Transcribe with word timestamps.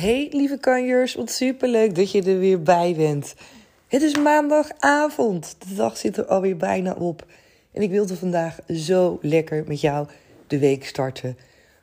Hey 0.00 0.28
lieve 0.30 0.58
kanjers, 0.58 1.14
wat 1.14 1.30
superleuk 1.30 1.94
dat 1.94 2.12
je 2.12 2.22
er 2.22 2.38
weer 2.38 2.62
bij 2.62 2.94
bent. 2.96 3.34
Het 3.88 4.02
is 4.02 4.18
maandagavond, 4.18 5.56
de 5.68 5.74
dag 5.74 5.96
zit 5.96 6.16
er 6.16 6.26
alweer 6.26 6.56
bijna 6.56 6.92
op. 6.92 7.26
En 7.72 7.82
ik 7.82 7.90
wilde 7.90 8.16
vandaag 8.16 8.58
zo 8.68 9.18
lekker 9.22 9.64
met 9.66 9.80
jou 9.80 10.08
de 10.46 10.58
week 10.58 10.84
starten. 10.84 11.36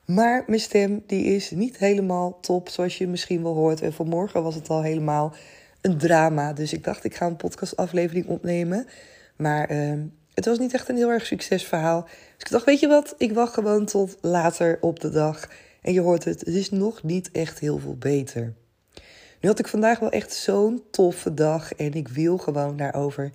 Maar 0.06 0.44
mijn 0.48 0.60
stem 0.60 1.04
die 1.08 1.24
is 1.24 1.52
niet 1.52 1.78
helemaal 1.78 2.38
top, 2.42 2.70
zoals 2.70 2.98
je 2.98 3.08
misschien 3.08 3.44
wel 3.44 3.54
hoort. 3.54 3.82
En 3.82 3.94
vanmorgen 3.94 4.44
was 4.44 4.56
het 4.56 4.70
al 4.70 4.82
helemaal 4.82 5.34
een 5.82 5.98
drama. 5.98 6.54
Dus 6.54 6.74
ik 6.74 6.84
dacht, 6.84 7.04
ik 7.04 7.16
ga 7.16 7.26
een 7.26 7.36
podcastaflevering 7.36 8.28
opnemen. 8.28 8.88
Maar 9.36 9.72
uh, 9.72 9.94
het 10.34 10.46
was 10.46 10.60
niet 10.60 10.74
echt 10.74 10.90
een 10.90 10.98
heel 10.98 11.12
erg 11.12 11.26
succesverhaal. 11.26 12.04
Dus 12.04 12.46
ik 12.46 12.50
dacht, 12.50 12.66
weet 12.66 12.80
je 12.80 12.88
wat, 12.88 13.16
ik 13.18 13.34
wacht 13.34 13.54
gewoon 13.54 13.86
tot 13.86 14.18
later 14.22 14.78
op 14.82 15.00
de 15.00 15.10
dag. 15.10 15.50
En 15.82 15.94
je 15.94 16.02
hoort 16.02 16.24
het, 16.24 16.40
het 16.40 16.56
is 16.56 16.70
nog 16.70 17.04
niet 17.04 17.32
echt 17.32 17.60
heel 17.60 17.78
veel 17.78 17.96
beter. 17.98 18.54
Nu 19.42 19.50
had 19.50 19.60
ik 19.60 19.68
vandaag 19.68 20.00
wel 20.00 20.10
echt 20.10 20.34
zo'n 20.34 20.84
toffe 20.92 21.34
dag 21.34 21.74
en 21.74 21.94
ik 21.94 22.08
wil 22.08 22.38
gewoon 22.38 22.78
daarover 22.78 23.32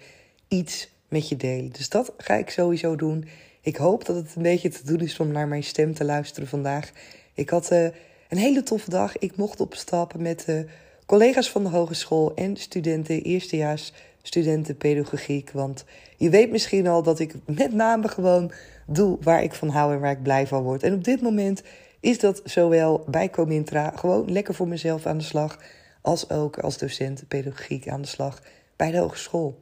iets 0.48 0.88
met 1.08 1.28
je 1.28 1.36
delen. 1.36 1.72
Dus 1.72 1.88
dat 1.88 2.12
ga 2.16 2.34
ik 2.34 2.50
sowieso 2.50 2.96
doen. 2.96 3.24
Ik 3.60 3.76
hoop 3.76 4.04
dat 4.04 4.16
het 4.16 4.34
een 4.36 4.42
beetje 4.42 4.68
te 4.68 4.84
doen 4.84 5.00
is 5.00 5.20
om 5.20 5.32
naar 5.32 5.48
mijn 5.48 5.64
stem 5.64 5.94
te 5.94 6.04
luisteren 6.04 6.48
vandaag. 6.48 6.92
Ik 7.34 7.50
had 7.50 7.72
uh, 7.72 7.84
een 8.28 8.38
hele 8.38 8.62
toffe 8.62 8.90
dag. 8.90 9.18
Ik 9.18 9.36
mocht 9.36 9.60
op 9.60 9.74
stap 9.74 10.14
met 10.18 10.44
uh, 10.48 10.60
collega's 11.06 11.50
van 11.50 11.62
de 11.62 11.68
hogeschool 11.68 12.34
en 12.34 12.56
studenten, 12.56 13.22
eerstejaars 13.22 13.92
studenten 14.22 14.76
pedagogiek. 14.76 15.50
Want 15.50 15.84
je 16.16 16.30
weet 16.30 16.50
misschien 16.50 16.86
al 16.86 17.02
dat 17.02 17.18
ik 17.18 17.34
met 17.46 17.72
name 17.72 18.08
gewoon 18.08 18.52
doe 18.86 19.18
waar 19.20 19.42
ik 19.42 19.54
van 19.54 19.68
hou 19.68 19.94
en 19.94 20.00
waar 20.00 20.10
ik 20.10 20.22
blij 20.22 20.46
van 20.46 20.62
word. 20.62 20.82
En 20.82 20.94
op 20.94 21.04
dit 21.04 21.22
moment 21.22 21.62
is 22.02 22.18
dat 22.18 22.40
zowel 22.44 23.04
bij 23.06 23.30
Comintra 23.30 23.92
gewoon 23.96 24.32
lekker 24.32 24.54
voor 24.54 24.68
mezelf 24.68 25.06
aan 25.06 25.18
de 25.18 25.24
slag, 25.24 25.58
als 26.00 26.30
ook 26.30 26.58
als 26.58 26.78
docent 26.78 27.24
pedagogiek 27.28 27.88
aan 27.88 28.02
de 28.02 28.08
slag 28.08 28.42
bij 28.76 28.90
de 28.90 28.98
hogeschool. 28.98 29.58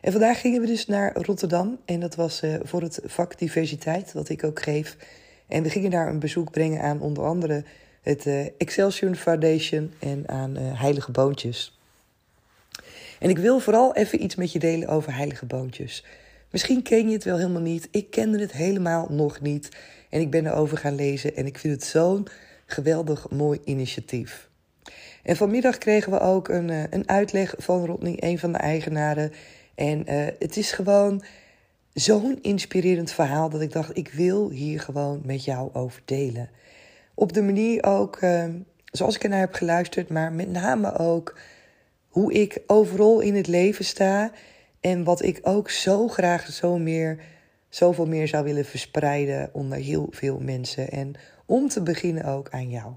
En 0.00 0.12
vandaag 0.12 0.40
gingen 0.40 0.60
we 0.60 0.66
dus 0.66 0.86
naar 0.86 1.16
Rotterdam 1.16 1.78
en 1.84 2.00
dat 2.00 2.14
was 2.14 2.42
uh, 2.42 2.54
voor 2.62 2.82
het 2.82 3.00
vak 3.04 3.38
diversiteit, 3.38 4.12
wat 4.12 4.28
ik 4.28 4.44
ook 4.44 4.62
geef. 4.62 4.96
En 5.48 5.62
we 5.62 5.70
gingen 5.70 5.90
daar 5.90 6.08
een 6.08 6.18
bezoek 6.18 6.50
brengen 6.50 6.82
aan 6.82 7.00
onder 7.00 7.24
andere 7.24 7.64
het 8.02 8.26
uh, 8.26 8.46
Excelsior 8.58 9.14
Foundation 9.14 9.92
en 9.98 10.28
aan 10.28 10.58
uh, 10.58 10.80
Heilige 10.80 11.10
Boontjes. 11.10 11.78
En 13.18 13.30
ik 13.30 13.38
wil 13.38 13.58
vooral 13.58 13.94
even 13.94 14.22
iets 14.22 14.34
met 14.34 14.52
je 14.52 14.58
delen 14.58 14.88
over 14.88 15.14
Heilige 15.14 15.46
Boontjes. 15.46 16.04
Misschien 16.50 16.82
ken 16.82 17.08
je 17.08 17.12
het 17.14 17.24
wel 17.24 17.36
helemaal 17.36 17.62
niet. 17.62 17.88
Ik 17.90 18.10
kende 18.10 18.40
het 18.40 18.52
helemaal 18.52 19.06
nog 19.10 19.40
niet. 19.40 19.68
En 20.12 20.20
ik 20.20 20.30
ben 20.30 20.46
erover 20.46 20.78
gaan 20.78 20.94
lezen 20.94 21.36
en 21.36 21.46
ik 21.46 21.58
vind 21.58 21.74
het 21.74 21.84
zo'n 21.84 22.26
geweldig 22.66 23.30
mooi 23.30 23.60
initiatief. 23.64 24.48
En 25.22 25.36
vanmiddag 25.36 25.78
kregen 25.78 26.12
we 26.12 26.20
ook 26.20 26.48
een, 26.48 26.68
uh, 26.68 26.82
een 26.90 27.08
uitleg 27.08 27.54
van 27.58 27.86
Rodney, 27.86 28.16
een 28.16 28.38
van 28.38 28.52
de 28.52 28.58
eigenaren. 28.58 29.32
En 29.74 30.12
uh, 30.12 30.26
het 30.38 30.56
is 30.56 30.72
gewoon 30.72 31.22
zo'n 31.92 32.38
inspirerend 32.42 33.12
verhaal 33.12 33.48
dat 33.48 33.60
ik 33.60 33.72
dacht, 33.72 33.96
ik 33.96 34.08
wil 34.08 34.50
hier 34.50 34.80
gewoon 34.80 35.20
met 35.24 35.44
jou 35.44 35.70
over 35.72 36.02
delen. 36.04 36.50
Op 37.14 37.32
de 37.32 37.42
manier 37.42 37.84
ook, 37.84 38.20
uh, 38.20 38.44
zoals 38.84 39.14
ik 39.14 39.22
ernaar 39.22 39.40
heb 39.40 39.54
geluisterd, 39.54 40.08
maar 40.08 40.32
met 40.32 40.50
name 40.50 40.98
ook 40.98 41.38
hoe 42.08 42.32
ik 42.32 42.62
overal 42.66 43.20
in 43.20 43.34
het 43.34 43.46
leven 43.46 43.84
sta. 43.84 44.32
En 44.80 45.04
wat 45.04 45.22
ik 45.22 45.40
ook 45.42 45.70
zo 45.70 46.08
graag 46.08 46.46
zo 46.46 46.78
meer, 46.78 47.18
zoveel 47.74 48.06
meer 48.06 48.28
zou 48.28 48.44
willen 48.44 48.64
verspreiden 48.64 49.50
onder 49.52 49.78
heel 49.78 50.06
veel 50.10 50.38
mensen. 50.38 50.90
En 50.90 51.14
om 51.46 51.68
te 51.68 51.82
beginnen 51.82 52.24
ook 52.24 52.50
aan 52.50 52.70
jou. 52.70 52.92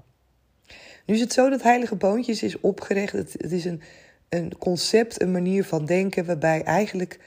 Nu 1.06 1.14
is 1.14 1.20
het 1.20 1.32
zo 1.32 1.50
dat 1.50 1.62
Heilige 1.62 1.94
Boontjes 1.94 2.42
is 2.42 2.60
opgericht. 2.60 3.12
Het, 3.12 3.32
het 3.38 3.52
is 3.52 3.64
een, 3.64 3.82
een 4.28 4.58
concept, 4.58 5.22
een 5.22 5.32
manier 5.32 5.64
van 5.64 5.84
denken 5.84 6.24
waarbij 6.24 6.62
eigenlijk 6.62 7.20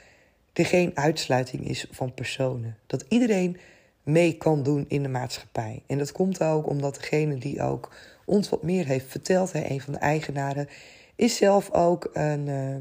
er 0.53 0.65
geen 0.65 0.91
uitsluiting 0.93 1.67
is 1.67 1.88
van 1.91 2.13
personen. 2.13 2.77
Dat 2.88 3.05
iedereen 3.07 3.57
mee 4.03 4.38
kan 4.38 4.63
doen 4.63 4.85
in 4.88 5.03
de 5.03 5.09
maatschappij. 5.09 5.83
En 5.88 5.97
dat 5.97 6.11
komt 6.11 6.43
ook 6.43 6.69
omdat 6.69 6.95
degene 6.95 7.38
die 7.38 7.62
ook 7.62 7.91
ons 8.25 8.50
wat 8.50 8.63
meer 8.63 8.85
heeft 8.85 9.06
verteld, 9.07 9.51
hè, 9.51 9.69
een 9.69 9.81
van 9.81 9.94
de 9.94 10.00
eigenaren, 10.00 10.69
is 11.15 11.35
zelf 11.35 11.71
ook 11.71 12.09
een. 12.13 12.47
Uh, 12.47 12.75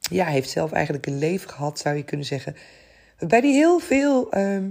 ja, 0.00 0.26
heeft 0.26 0.50
zelf 0.50 0.72
eigenlijk 0.72 1.06
een 1.06 1.18
leven 1.18 1.50
gehad, 1.50 1.78
zou 1.78 1.96
je 1.96 2.02
kunnen 2.02 2.26
zeggen. 2.26 2.56
Waarbij 3.18 3.40
hij 3.40 3.50
heel 3.50 3.78
veel 3.78 4.36
uh, 4.36 4.64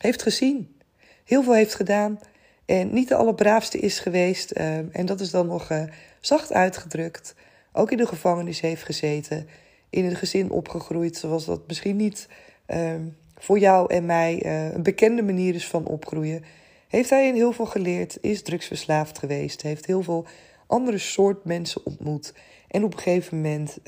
heeft 0.00 0.22
gezien. 0.22 0.76
Heel 1.24 1.42
veel 1.42 1.52
heeft 1.52 1.74
gedaan. 1.74 2.18
En 2.64 2.92
niet 2.92 3.08
de 3.08 3.14
allerbraafste 3.14 3.78
is 3.78 3.98
geweest. 3.98 4.58
Uh, 4.58 4.96
en 4.96 5.06
dat 5.06 5.20
is 5.20 5.30
dan 5.30 5.46
nog 5.46 5.70
eh, 5.70 5.82
zacht 6.20 6.52
uitgedrukt. 6.52 7.34
Ook 7.72 7.90
in 7.90 7.96
de 7.96 8.06
gevangenis 8.06 8.60
heeft 8.60 8.82
gezeten. 8.82 9.48
In 9.90 10.04
een 10.04 10.16
gezin 10.16 10.50
opgegroeid 10.50 11.16
zoals 11.16 11.44
dat 11.44 11.66
misschien 11.66 11.96
niet 11.96 12.28
ehm, 12.66 13.02
voor 13.34 13.58
jou 13.58 13.94
en 13.94 14.06
mij 14.06 14.44
uh, 14.44 14.72
een 14.72 14.82
bekende 14.82 15.22
manier 15.22 15.54
is 15.54 15.66
van 15.66 15.86
opgroeien. 15.86 16.44
Heeft 16.88 17.10
hij 17.10 17.32
heel 17.32 17.52
veel 17.52 17.66
geleerd, 17.66 18.18
is 18.20 18.42
drugsverslaafd 18.42 19.18
geweest, 19.18 19.62
heeft 19.62 19.86
heel 19.86 20.02
veel 20.02 20.26
andere 20.66 20.98
soort 20.98 21.44
mensen 21.44 21.86
ontmoet. 21.86 22.34
En 22.68 22.84
op 22.84 22.92
een 22.92 22.98
gegeven 22.98 23.36
moment 23.36 23.78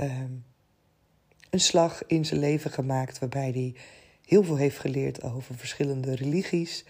een 1.50 1.60
slag 1.60 2.02
in 2.06 2.24
zijn 2.24 2.40
leven 2.40 2.70
gemaakt 2.70 3.18
waarbij 3.18 3.50
hij 3.50 3.74
heel 4.24 4.42
veel 4.44 4.56
heeft 4.56 4.78
geleerd 4.78 5.22
over 5.22 5.54
verschillende 5.54 6.14
religies. 6.14 6.84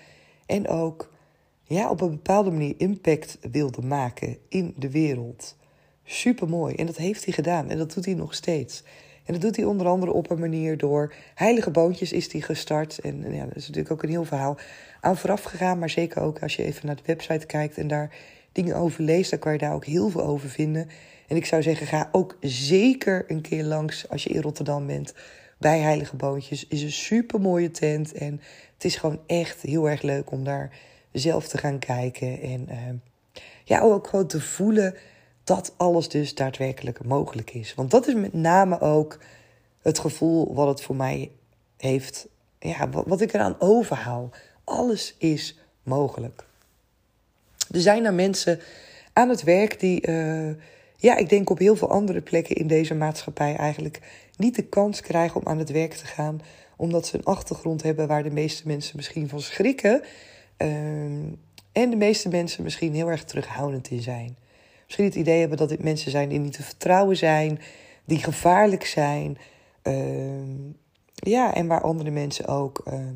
En 0.47 0.69
ook 0.69 1.13
ja, 1.65 1.91
op 1.91 2.01
een 2.01 2.11
bepaalde 2.11 2.51
manier 2.51 2.75
impact 2.77 3.39
wilde 3.51 3.83
maken 3.83 4.39
in 4.49 4.75
de 4.77 4.91
wereld. 4.91 5.57
Super 6.05 6.49
mooi. 6.49 6.75
En 6.75 6.87
dat 6.87 6.97
heeft 6.97 7.25
hij 7.25 7.35
gedaan 7.35 7.71
en 7.71 7.79
dat 7.79 7.95
doet 7.95 8.05
hij 8.05 8.15
nog 8.15 8.35
steeds. 8.35 8.83
En 9.25 9.33
dat 9.33 9.41
doet 9.43 9.57
hij 9.57 9.65
onder 9.65 9.87
andere 9.87 10.13
op 10.13 10.31
een 10.31 10.39
manier 10.39 10.77
door 10.77 11.15
heilige 11.35 11.71
boontjes 11.71 12.13
is 12.13 12.33
hij 12.33 12.41
gestart. 12.41 12.99
En 12.99 13.33
ja, 13.33 13.45
dat 13.45 13.57
is 13.57 13.67
natuurlijk 13.67 13.93
ook 13.93 14.03
een 14.03 14.09
heel 14.09 14.25
verhaal 14.25 14.59
aan 15.01 15.17
vooraf 15.17 15.43
gegaan. 15.43 15.79
Maar 15.79 15.91
zeker 15.91 16.23
ook 16.23 16.43
als 16.43 16.57
je 16.57 16.65
even 16.65 16.87
naar 16.87 16.97
de 16.97 17.03
website 17.07 17.47
kijkt 17.47 17.79
en 17.79 17.89
daar 17.89 18.17
dingen 18.53 18.77
over 18.77 19.03
leest, 19.03 19.31
dan 19.31 19.39
kan 19.39 19.53
je 19.53 19.59
daar 19.59 19.75
ook 19.75 19.85
heel 19.85 20.09
veel 20.09 20.25
over 20.25 20.49
vinden. 20.49 20.89
En 21.31 21.37
ik 21.37 21.47
zou 21.47 21.63
zeggen, 21.63 21.87
ga 21.87 22.09
ook 22.13 22.37
zeker 22.41 23.25
een 23.29 23.41
keer 23.41 23.65
langs 23.65 24.09
als 24.09 24.25
je 24.25 24.31
in 24.31 24.41
Rotterdam 24.41 24.87
bent 24.87 25.15
bij 25.59 25.79
Heilige 25.79 26.17
Boontjes. 26.17 26.67
Is 26.67 26.83
een 26.83 26.93
super 26.93 27.41
mooie 27.41 27.71
tent 27.71 28.13
en 28.13 28.41
het 28.75 28.85
is 28.85 28.97
gewoon 28.97 29.21
echt 29.27 29.63
heel 29.63 29.89
erg 29.89 30.03
leuk 30.03 30.31
om 30.31 30.45
daar 30.45 30.79
zelf 31.13 31.49
te 31.49 31.59
gaan 31.59 31.79
kijken. 31.79 32.41
En 32.41 32.67
uh, 32.71 32.77
ja, 33.65 33.81
ook 33.81 34.07
gewoon 34.07 34.27
te 34.27 34.41
voelen 34.41 34.95
dat 35.45 35.75
alles 35.77 36.09
dus 36.09 36.35
daadwerkelijk 36.35 37.05
mogelijk 37.05 37.55
is. 37.55 37.75
Want 37.75 37.91
dat 37.91 38.07
is 38.07 38.15
met 38.15 38.33
name 38.33 38.81
ook 38.81 39.19
het 39.83 39.99
gevoel 39.99 40.55
wat 40.55 40.69
het 40.69 40.83
voor 40.83 40.97
mij 40.97 41.31
heeft, 41.77 42.29
ja, 42.59 42.89
wat, 42.89 43.21
ik 43.21 43.33
eraan 43.33 43.57
overhaal. 43.59 44.31
Alles 44.65 45.15
is 45.19 45.59
mogelijk. 45.83 46.45
Er 47.71 47.81
zijn 47.81 48.05
er 48.05 48.15
mensen 48.15 48.61
aan 49.13 49.29
het 49.29 49.43
werk 49.43 49.81
die, 49.81 50.09
uh, 50.09 50.51
ja, 51.01 51.17
ik 51.17 51.29
denk 51.29 51.51
op 51.51 51.59
heel 51.59 51.77
veel 51.77 51.91
andere 51.91 52.21
plekken 52.21 52.57
in 52.57 52.67
deze 52.67 52.95
maatschappij 52.95 53.57
eigenlijk 53.57 54.01
niet 54.37 54.55
de 54.55 54.67
kans 54.67 55.01
krijgen 55.01 55.41
om 55.41 55.47
aan 55.47 55.59
het 55.59 55.71
werk 55.71 55.93
te 55.93 56.07
gaan, 56.07 56.41
omdat 56.77 57.07
ze 57.07 57.17
een 57.17 57.25
achtergrond 57.25 57.83
hebben 57.83 58.09
waar 58.09 58.23
de 58.23 58.31
meeste 58.31 58.67
mensen 58.67 58.97
misschien 58.97 59.29
van 59.29 59.41
schrikken. 59.41 60.03
Uh, 60.59 60.69
en 61.73 61.91
de 61.91 61.97
meeste 61.97 62.29
mensen 62.29 62.63
misschien 62.63 62.95
heel 62.95 63.11
erg 63.11 63.25
terughoudend 63.25 63.91
in 63.91 64.03
zijn 64.03 64.37
misschien 64.91 65.09
het 65.09 65.29
idee 65.29 65.41
hebben 65.41 65.59
dat 65.59 65.69
dit 65.69 65.83
mensen 65.83 66.11
zijn 66.11 66.29
die 66.29 66.39
niet 66.39 66.53
te 66.53 66.63
vertrouwen 66.63 67.17
zijn, 67.17 67.59
die 68.05 68.19
gevaarlijk 68.19 68.85
zijn. 68.85 69.39
Ehm, 69.83 70.71
ja, 71.15 71.55
en 71.55 71.67
waar 71.67 71.83
andere 71.83 72.11
mensen 72.11 72.47
ook 72.47 72.83
ehm, 72.85 73.15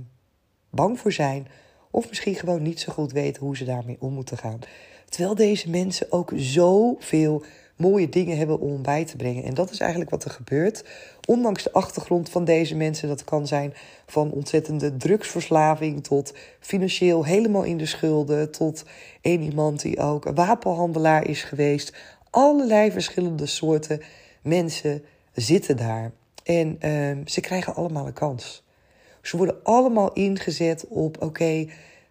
bang 0.70 0.98
voor 0.98 1.12
zijn. 1.12 1.48
Of 1.90 2.08
misschien 2.08 2.34
gewoon 2.34 2.62
niet 2.62 2.80
zo 2.80 2.92
goed 2.92 3.12
weten 3.12 3.42
hoe 3.42 3.56
ze 3.56 3.64
daarmee 3.64 3.96
om 4.00 4.12
moeten 4.12 4.38
gaan. 4.38 4.60
Terwijl 5.08 5.34
deze 5.34 5.70
mensen 5.70 6.12
ook 6.12 6.32
zoveel 6.34 7.44
mooie 7.76 8.08
dingen 8.08 8.36
hebben 8.36 8.60
om 8.60 8.82
bij 8.82 9.04
te 9.04 9.16
brengen. 9.16 9.44
En 9.44 9.54
dat 9.54 9.70
is 9.70 9.80
eigenlijk 9.80 10.10
wat 10.10 10.24
er 10.24 10.30
gebeurt. 10.30 10.84
Ondanks 11.26 11.62
de 11.62 11.72
achtergrond 11.72 12.28
van 12.28 12.44
deze 12.44 12.76
mensen, 12.76 13.08
dat 13.08 13.24
kan 13.24 13.46
zijn 13.46 13.74
van 14.06 14.30
ontzettende 14.30 14.96
drugsverslaving 14.96 16.04
tot 16.04 16.34
financieel 16.60 17.24
helemaal 17.24 17.62
in 17.62 17.76
de 17.76 17.86
schulden, 17.86 18.50
tot 18.50 18.84
een 19.22 19.42
iemand 19.42 19.82
die 19.82 19.98
ook 19.98 20.24
een 20.24 20.34
wapenhandelaar 20.34 21.28
is 21.28 21.42
geweest. 21.42 21.96
Allerlei 22.30 22.90
verschillende 22.90 23.46
soorten 23.46 24.00
mensen 24.42 25.04
zitten 25.32 25.76
daar. 25.76 26.12
En 26.44 26.78
uh, 26.80 27.26
ze 27.26 27.40
krijgen 27.40 27.74
allemaal 27.74 28.06
een 28.06 28.12
kans. 28.12 28.64
Ze 29.22 29.36
worden 29.36 29.56
allemaal 29.62 30.12
ingezet 30.12 30.86
op: 30.88 31.22
oké, 31.22 31.66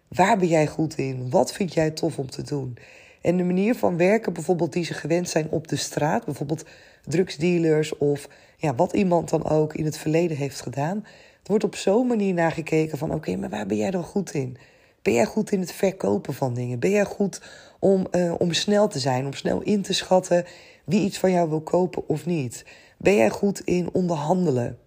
waar 0.08 0.38
ben 0.38 0.48
jij 0.48 0.66
goed 0.66 0.98
in? 0.98 1.30
Wat 1.30 1.52
vind 1.52 1.74
jij 1.74 1.90
tof 1.90 2.18
om 2.18 2.30
te 2.30 2.42
doen? 2.42 2.76
En 3.24 3.36
de 3.36 3.44
manier 3.44 3.74
van 3.74 3.96
werken, 3.96 4.32
bijvoorbeeld 4.32 4.72
die 4.72 4.84
ze 4.84 4.94
gewend 4.94 5.28
zijn 5.28 5.50
op 5.50 5.68
de 5.68 5.76
straat, 5.76 6.24
bijvoorbeeld 6.24 6.64
drugsdealers 7.04 7.98
of 7.98 8.28
ja, 8.56 8.74
wat 8.74 8.92
iemand 8.92 9.28
dan 9.28 9.48
ook 9.48 9.74
in 9.74 9.84
het 9.84 9.98
verleden 9.98 10.36
heeft 10.36 10.60
gedaan. 10.60 10.96
Er 11.42 11.50
wordt 11.50 11.64
op 11.64 11.76
zo'n 11.76 12.06
manier 12.06 12.34
naar 12.34 12.52
gekeken 12.52 12.98
van 12.98 13.14
oké, 13.14 13.36
maar 13.36 13.48
waar 13.48 13.66
ben 13.66 13.76
jij 13.76 13.90
dan 13.90 14.02
goed 14.02 14.34
in? 14.34 14.56
Ben 15.02 15.12
jij 15.12 15.24
goed 15.24 15.52
in 15.52 15.60
het 15.60 15.72
verkopen 15.72 16.34
van 16.34 16.54
dingen? 16.54 16.78
Ben 16.78 16.90
jij 16.90 17.04
goed 17.04 17.40
om, 17.78 18.06
uh, 18.10 18.34
om 18.38 18.52
snel 18.52 18.88
te 18.88 18.98
zijn, 18.98 19.26
om 19.26 19.32
snel 19.32 19.60
in 19.60 19.82
te 19.82 19.92
schatten 19.92 20.44
wie 20.84 21.04
iets 21.04 21.18
van 21.18 21.30
jou 21.30 21.48
wil 21.48 21.60
kopen 21.60 22.08
of 22.08 22.26
niet? 22.26 22.64
Ben 22.98 23.16
jij 23.16 23.30
goed 23.30 23.60
in 23.60 23.88
onderhandelen? 23.92 24.78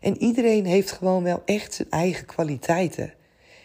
En 0.00 0.22
iedereen 0.22 0.66
heeft 0.66 0.92
gewoon 0.92 1.22
wel 1.22 1.42
echt 1.44 1.74
zijn 1.74 1.90
eigen 1.90 2.26
kwaliteiten. 2.26 3.12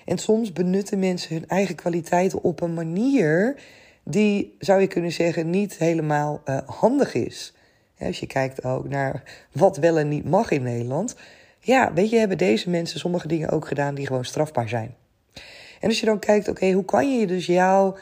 En 0.05 0.17
soms 0.17 0.53
benutten 0.53 0.99
mensen 0.99 1.35
hun 1.35 1.47
eigen 1.47 1.75
kwaliteiten 1.75 2.43
op 2.43 2.61
een 2.61 2.73
manier 2.73 3.55
die, 4.03 4.55
zou 4.59 4.81
je 4.81 4.87
kunnen 4.87 5.11
zeggen, 5.11 5.49
niet 5.49 5.77
helemaal 5.77 6.41
uh, 6.45 6.57
handig 6.65 7.13
is. 7.13 7.53
als 7.99 8.19
je 8.19 8.27
kijkt 8.27 8.63
ook 8.63 8.89
naar 8.89 9.23
wat 9.51 9.77
wel 9.77 9.97
en 9.97 10.07
niet 10.07 10.29
mag 10.29 10.51
in 10.51 10.63
Nederland. 10.63 11.15
Ja, 11.59 11.93
weet 11.93 12.09
je, 12.09 12.17
hebben 12.17 12.37
deze 12.37 12.69
mensen 12.69 12.99
sommige 12.99 13.27
dingen 13.27 13.49
ook 13.49 13.67
gedaan 13.67 13.95
die 13.95 14.07
gewoon 14.07 14.25
strafbaar 14.25 14.69
zijn. 14.69 14.95
En 15.79 15.89
als 15.89 15.99
je 15.99 16.05
dan 16.05 16.19
kijkt, 16.19 16.47
oké, 16.47 16.71
hoe 16.71 16.85
kan 16.85 17.19
je 17.19 17.27
dus 17.27 17.45
jouw 17.45 17.95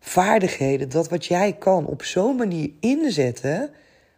vaardigheden, 0.00 0.88
dat 0.88 1.08
wat 1.08 1.26
jij 1.26 1.52
kan, 1.52 1.86
op 1.86 2.02
zo'n 2.02 2.36
manier 2.36 2.70
inzetten 2.80 3.70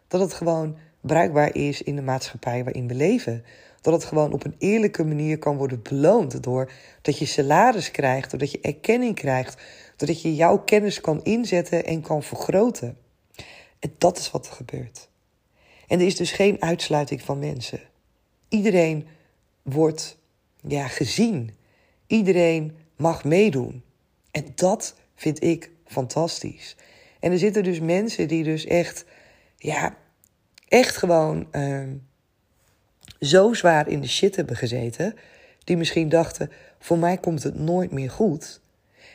dat 0.09 0.21
het 0.21 0.33
gewoon 0.33 0.77
bruikbaar 1.01 1.55
is 1.55 1.83
in 1.83 1.97
de 1.97 2.03
maatschappij 2.03 2.65
waarin 2.65 2.89
we 2.89 2.95
leven. 2.95 3.45
Dat 3.81 3.93
het 3.93 4.05
gewoon 4.05 4.33
op 4.33 4.45
een 4.45 4.55
eerlijke 4.59 5.05
manier 5.05 5.39
kan 5.39 5.57
worden 5.57 5.83
beloond. 5.83 6.43
Doordat 6.43 7.19
je 7.19 7.27
salaris 7.27 7.91
krijgt, 7.91 8.31
doordat 8.31 8.51
je 8.51 8.61
erkenning 8.61 9.15
krijgt, 9.15 9.63
doordat 9.97 10.23
je 10.23 10.35
jouw 10.35 10.59
kennis 10.59 11.01
kan 11.01 11.23
inzetten 11.23 11.85
en 11.85 12.01
kan 12.01 12.23
vergroten. 12.23 12.97
En 13.79 13.95
dat 13.99 14.19
is 14.19 14.31
wat 14.31 14.47
er 14.47 14.53
gebeurt. 14.53 15.09
En 15.87 16.01
er 16.01 16.07
is 16.07 16.17
dus 16.17 16.33
geen 16.33 16.63
uitsluiting 16.63 17.23
van 17.23 17.39
mensen. 17.39 17.81
Iedereen 18.49 19.07
wordt 19.63 20.19
ja, 20.67 20.89
gezien. 20.89 21.51
Iedereen 22.07 22.77
mag 22.97 23.25
meedoen. 23.25 23.83
En 24.31 24.47
dat 24.55 24.95
vind 25.15 25.43
ik 25.43 25.71
fantastisch. 25.87 26.77
En 27.21 27.33
er 27.33 27.39
zitten 27.39 27.63
dus 27.63 27.81
mensen 27.81 28.29
die 28.29 28.45
dus 28.45 28.65
echt, 28.65 29.05
ja, 29.57 29.97
echt 30.69 30.97
gewoon 30.97 31.49
uh, 31.53 31.89
zo 33.21 33.55
zwaar 33.55 33.89
in 33.89 34.01
de 34.01 34.09
shit 34.09 34.37
hebben 34.37 34.57
gezeten. 34.57 35.15
Die 35.65 35.77
misschien 35.77 36.09
dachten, 36.09 36.51
voor 36.79 36.99
mij 36.99 37.17
komt 37.17 37.43
het 37.43 37.59
nooit 37.59 37.91
meer 37.91 38.11
goed. 38.11 38.61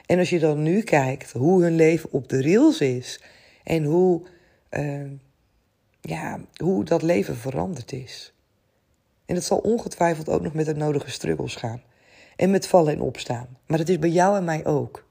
En 0.06 0.20
als 0.20 0.30
je 0.30 0.40
dan 0.40 0.64
nu 0.64 0.82
kijkt 0.82 1.32
hoe 1.32 1.64
hun 1.64 1.76
leven 1.76 2.12
op 2.12 2.30
de 2.30 2.42
rails 2.42 2.82
is 2.82 3.22
en 3.64 3.84
hoe, 3.84 4.22
uh, 4.72 5.12
ja, 6.02 6.40
hoe 6.56 6.84
dat 6.84 7.02
leven 7.02 7.36
veranderd 7.38 7.92
is. 7.92 8.34
En 9.26 9.36
dat 9.36 9.44
zal 9.44 9.58
ongetwijfeld 9.58 10.30
ook 10.30 10.42
nog 10.42 10.54
met 10.54 10.66
de 10.66 10.76
nodige 10.76 11.10
struggles 11.12 11.56
gaan. 11.56 11.82
En 12.36 12.52
met 12.52 12.68
vallen 12.68 12.94
en 12.94 13.02
opstaan. 13.02 13.48
Maar 13.66 13.78
dat 13.78 13.90
is 13.90 14.00
bij 14.00 14.10
jou 14.10 14.38
en 14.38 14.44
mij 14.44 14.66
ook. 14.66 15.06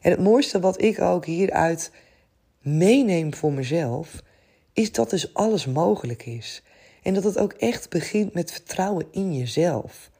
En 0.00 0.10
het 0.10 0.20
mooiste 0.20 0.60
wat 0.60 0.82
ik 0.82 1.00
ook 1.00 1.26
hieruit 1.26 1.90
meeneem 2.60 3.34
voor 3.34 3.52
mezelf, 3.52 4.22
is 4.72 4.92
dat 4.92 5.10
dus 5.10 5.34
alles 5.34 5.66
mogelijk 5.66 6.26
is. 6.26 6.62
En 7.06 7.14
dat 7.14 7.24
het 7.24 7.38
ook 7.38 7.52
echt 7.52 7.90
begint 7.90 8.34
met 8.34 8.52
vertrouwen 8.52 9.06
in 9.10 9.36
jezelf. 9.36 10.10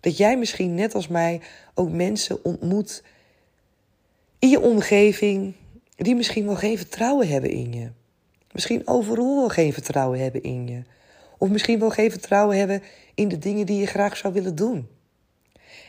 Dat 0.00 0.16
jij 0.16 0.38
misschien 0.38 0.74
net 0.74 0.94
als 0.94 1.08
mij 1.08 1.40
ook 1.74 1.90
mensen 1.90 2.44
ontmoet 2.44 3.02
in 4.38 4.48
je 4.48 4.60
omgeving 4.60 5.54
die 5.96 6.14
misschien 6.14 6.46
wel 6.46 6.56
geen 6.56 6.76
vertrouwen 6.76 7.28
hebben 7.28 7.50
in 7.50 7.72
je. 7.72 7.90
Misschien 8.52 8.88
overal 8.88 9.36
wel 9.36 9.48
geen 9.48 9.72
vertrouwen 9.72 10.18
hebben 10.20 10.42
in 10.42 10.68
je. 10.68 10.82
Of 11.38 11.48
misschien 11.48 11.78
wel 11.78 11.90
geen 11.90 12.10
vertrouwen 12.10 12.58
hebben 12.58 12.82
in 13.14 13.28
de 13.28 13.38
dingen 13.38 13.66
die 13.66 13.80
je 13.80 13.86
graag 13.86 14.16
zou 14.16 14.32
willen 14.34 14.54
doen. 14.54 14.88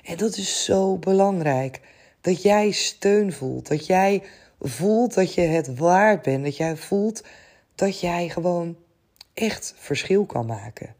En 0.03 0.17
dat 0.17 0.37
is 0.37 0.63
zo 0.63 0.97
belangrijk. 0.97 1.79
Dat 2.21 2.41
jij 2.41 2.71
steun 2.71 3.33
voelt. 3.33 3.67
Dat 3.67 3.85
jij 3.85 4.23
voelt 4.59 5.13
dat 5.13 5.33
je 5.33 5.41
het 5.41 5.77
waard 5.77 6.21
bent. 6.21 6.43
Dat 6.43 6.57
jij 6.57 6.75
voelt 6.75 7.23
dat 7.75 7.99
jij 7.99 8.29
gewoon 8.29 8.75
echt 9.33 9.73
verschil 9.77 10.25
kan 10.25 10.45
maken. 10.45 10.95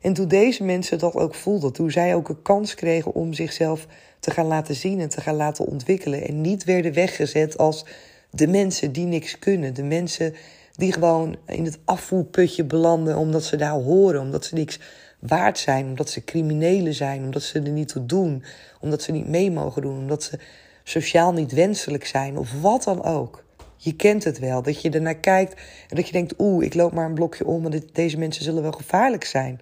En 0.00 0.12
toen 0.12 0.28
deze 0.28 0.64
mensen 0.64 0.98
dat 0.98 1.14
ook 1.14 1.34
voelden, 1.34 1.72
toen 1.72 1.90
zij 1.90 2.14
ook 2.14 2.28
een 2.28 2.42
kans 2.42 2.74
kregen 2.74 3.12
om 3.12 3.32
zichzelf 3.32 3.86
te 4.20 4.30
gaan 4.30 4.46
laten 4.46 4.74
zien 4.74 5.00
en 5.00 5.08
te 5.08 5.20
gaan 5.20 5.34
laten 5.34 5.66
ontwikkelen. 5.66 6.26
En 6.28 6.40
niet 6.40 6.64
werden 6.64 6.92
weggezet 6.92 7.58
als 7.58 7.84
de 8.30 8.46
mensen 8.46 8.92
die 8.92 9.06
niks 9.06 9.38
kunnen. 9.38 9.74
De 9.74 9.82
mensen 9.82 10.34
die 10.72 10.92
gewoon 10.92 11.36
in 11.46 11.64
het 11.64 11.78
afvoerputje 11.84 12.64
belanden 12.64 13.16
omdat 13.16 13.44
ze 13.44 13.56
daar 13.56 13.80
horen, 13.80 14.20
omdat 14.20 14.44
ze 14.44 14.54
niks 14.54 14.78
waard 15.18 15.58
zijn, 15.58 15.86
omdat 15.86 16.10
ze 16.10 16.24
criminelen 16.24 16.94
zijn, 16.94 17.22
omdat 17.22 17.42
ze 17.42 17.60
er 17.60 17.70
niet 17.70 17.88
toe 17.88 18.06
doen, 18.06 18.44
omdat 18.80 19.02
ze 19.02 19.12
niet 19.12 19.28
mee 19.28 19.50
mogen 19.50 19.82
doen, 19.82 19.98
omdat 19.98 20.22
ze 20.22 20.38
sociaal 20.84 21.32
niet 21.32 21.52
wenselijk 21.52 22.06
zijn 22.06 22.38
of 22.38 22.60
wat 22.60 22.82
dan 22.82 23.04
ook. 23.04 23.44
Je 23.76 23.96
kent 23.96 24.24
het 24.24 24.38
wel, 24.38 24.62
dat 24.62 24.82
je 24.82 24.90
ernaar 24.90 25.16
kijkt 25.16 25.60
en 25.88 25.96
dat 25.96 26.06
je 26.06 26.12
denkt, 26.12 26.34
oeh, 26.38 26.64
ik 26.64 26.74
loop 26.74 26.92
maar 26.92 27.06
een 27.06 27.14
blokje 27.14 27.46
om, 27.46 27.62
want 27.62 27.94
deze 27.94 28.18
mensen 28.18 28.44
zullen 28.44 28.62
wel 28.62 28.72
gevaarlijk 28.72 29.24
zijn. 29.24 29.60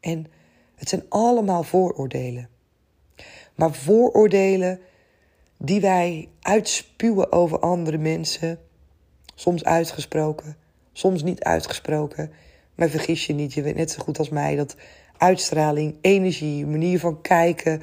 En 0.00 0.26
het 0.74 0.88
zijn 0.88 1.02
allemaal 1.08 1.62
vooroordelen. 1.62 2.48
Maar 3.54 3.72
vooroordelen 3.72 4.80
die 5.56 5.80
wij 5.80 6.28
uitspuwen 6.40 7.32
over 7.32 7.58
andere 7.58 7.98
mensen, 7.98 8.58
soms 9.34 9.64
uitgesproken, 9.64 10.56
soms 10.92 11.22
niet 11.22 11.42
uitgesproken. 11.42 12.32
Maar 12.74 12.88
vergis 12.88 13.26
je 13.26 13.32
niet, 13.32 13.52
je 13.52 13.62
weet 13.62 13.76
net 13.76 13.90
zo 13.90 14.02
goed 14.02 14.18
als 14.18 14.28
mij 14.28 14.56
dat 14.56 14.76
uitstraling, 15.16 15.96
energie, 16.00 16.66
manier 16.66 16.98
van 16.98 17.20
kijken, 17.20 17.82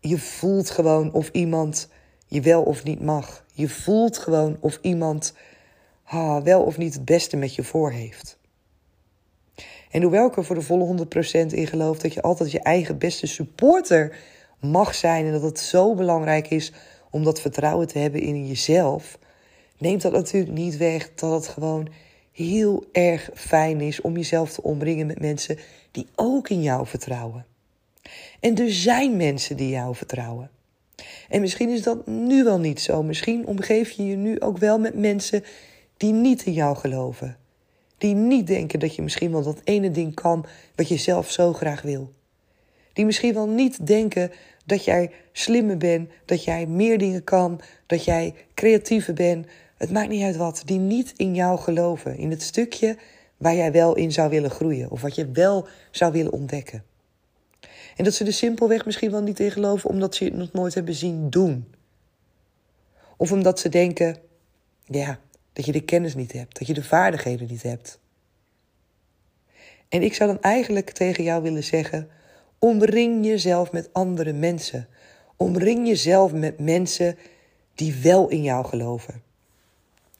je 0.00 0.18
voelt 0.18 0.70
gewoon 0.70 1.12
of 1.12 1.28
iemand 1.28 1.88
je 2.34 2.40
wel 2.40 2.62
of 2.62 2.84
niet 2.84 3.00
mag. 3.00 3.44
Je 3.52 3.68
voelt 3.68 4.18
gewoon 4.18 4.56
of 4.60 4.78
iemand 4.82 5.34
wel 6.42 6.62
of 6.62 6.78
niet 6.78 6.94
het 6.94 7.04
beste 7.04 7.36
met 7.36 7.54
je 7.54 7.64
voor 7.64 7.90
heeft. 7.90 8.38
En 9.90 10.02
hoewel 10.02 10.26
ik 10.26 10.36
er 10.36 10.44
voor 10.44 10.56
de 10.56 10.62
volle 10.62 11.06
100% 11.48 11.54
in 11.54 11.66
geloof 11.66 11.98
dat 11.98 12.14
je 12.14 12.22
altijd 12.22 12.50
je 12.50 12.60
eigen 12.60 12.98
beste 12.98 13.26
supporter 13.26 14.16
mag 14.60 14.94
zijn 14.94 15.26
en 15.26 15.32
dat 15.32 15.42
het 15.42 15.58
zo 15.58 15.94
belangrijk 15.94 16.50
is 16.50 16.72
om 17.10 17.24
dat 17.24 17.40
vertrouwen 17.40 17.86
te 17.86 17.98
hebben 17.98 18.20
in 18.20 18.46
jezelf, 18.46 19.18
neemt 19.78 20.02
dat 20.02 20.12
natuurlijk 20.12 20.52
niet 20.52 20.76
weg 20.76 21.14
dat 21.14 21.32
het 21.32 21.48
gewoon 21.48 21.88
heel 22.32 22.84
erg 22.92 23.30
fijn 23.34 23.80
is 23.80 24.00
om 24.00 24.16
jezelf 24.16 24.52
te 24.52 24.62
omringen 24.62 25.06
met 25.06 25.20
mensen 25.20 25.58
die 25.90 26.06
ook 26.14 26.48
in 26.48 26.62
jou 26.62 26.86
vertrouwen. 26.86 27.46
En 28.40 28.56
er 28.56 28.72
zijn 28.72 29.16
mensen 29.16 29.56
die 29.56 29.68
jou 29.68 29.94
vertrouwen. 29.94 30.50
En 31.28 31.40
misschien 31.40 31.68
is 31.70 31.82
dat 31.82 32.06
nu 32.06 32.44
wel 32.44 32.58
niet 32.58 32.80
zo. 32.80 33.02
Misschien 33.02 33.46
omgeef 33.46 33.90
je 33.90 34.06
je 34.06 34.16
nu 34.16 34.40
ook 34.40 34.58
wel 34.58 34.78
met 34.78 34.94
mensen 34.94 35.44
die 35.96 36.12
niet 36.12 36.44
in 36.44 36.52
jou 36.52 36.76
geloven. 36.76 37.36
Die 37.98 38.14
niet 38.14 38.46
denken 38.46 38.78
dat 38.78 38.94
je 38.94 39.02
misschien 39.02 39.32
wel 39.32 39.42
dat 39.42 39.60
ene 39.64 39.90
ding 39.90 40.14
kan 40.14 40.46
wat 40.74 40.88
je 40.88 40.96
zelf 40.96 41.30
zo 41.30 41.52
graag 41.52 41.82
wil. 41.82 42.12
Die 42.92 43.04
misschien 43.04 43.34
wel 43.34 43.48
niet 43.48 43.86
denken 43.86 44.30
dat 44.66 44.84
jij 44.84 45.10
slimmer 45.32 45.76
bent, 45.76 46.10
dat 46.24 46.44
jij 46.44 46.66
meer 46.66 46.98
dingen 46.98 47.24
kan, 47.24 47.60
dat 47.86 48.04
jij 48.04 48.34
creatiever 48.54 49.14
bent. 49.14 49.46
Het 49.76 49.90
maakt 49.90 50.08
niet 50.08 50.22
uit 50.22 50.36
wat. 50.36 50.62
Die 50.64 50.78
niet 50.78 51.12
in 51.16 51.34
jou 51.34 51.58
geloven. 51.58 52.16
In 52.16 52.30
het 52.30 52.42
stukje 52.42 52.96
waar 53.36 53.54
jij 53.54 53.72
wel 53.72 53.94
in 53.94 54.12
zou 54.12 54.30
willen 54.30 54.50
groeien. 54.50 54.90
Of 54.90 55.00
wat 55.00 55.14
je 55.14 55.30
wel 55.30 55.66
zou 55.90 56.12
willen 56.12 56.32
ontdekken. 56.32 56.84
En 57.96 58.04
dat 58.04 58.14
ze 58.14 58.24
er 58.24 58.32
simpelweg 58.32 58.84
misschien 58.84 59.10
wel 59.10 59.22
niet 59.22 59.40
in 59.40 59.50
geloven 59.50 59.90
omdat 59.90 60.14
ze 60.14 60.24
het 60.24 60.34
nog 60.34 60.52
nooit 60.52 60.74
hebben 60.74 60.94
zien 60.94 61.30
doen. 61.30 61.74
Of 63.16 63.32
omdat 63.32 63.60
ze 63.60 63.68
denken, 63.68 64.16
ja, 64.84 65.18
dat 65.52 65.64
je 65.64 65.72
de 65.72 65.84
kennis 65.84 66.14
niet 66.14 66.32
hebt, 66.32 66.58
dat 66.58 66.66
je 66.66 66.74
de 66.74 66.84
vaardigheden 66.84 67.46
niet 67.48 67.62
hebt. 67.62 67.98
En 69.88 70.02
ik 70.02 70.14
zou 70.14 70.30
dan 70.30 70.42
eigenlijk 70.42 70.90
tegen 70.90 71.24
jou 71.24 71.42
willen 71.42 71.64
zeggen: 71.64 72.08
omring 72.58 73.26
jezelf 73.26 73.72
met 73.72 73.88
andere 73.92 74.32
mensen. 74.32 74.88
Omring 75.36 75.86
jezelf 75.86 76.32
met 76.32 76.58
mensen 76.58 77.18
die 77.74 77.94
wel 78.02 78.28
in 78.28 78.42
jou 78.42 78.64
geloven. 78.64 79.22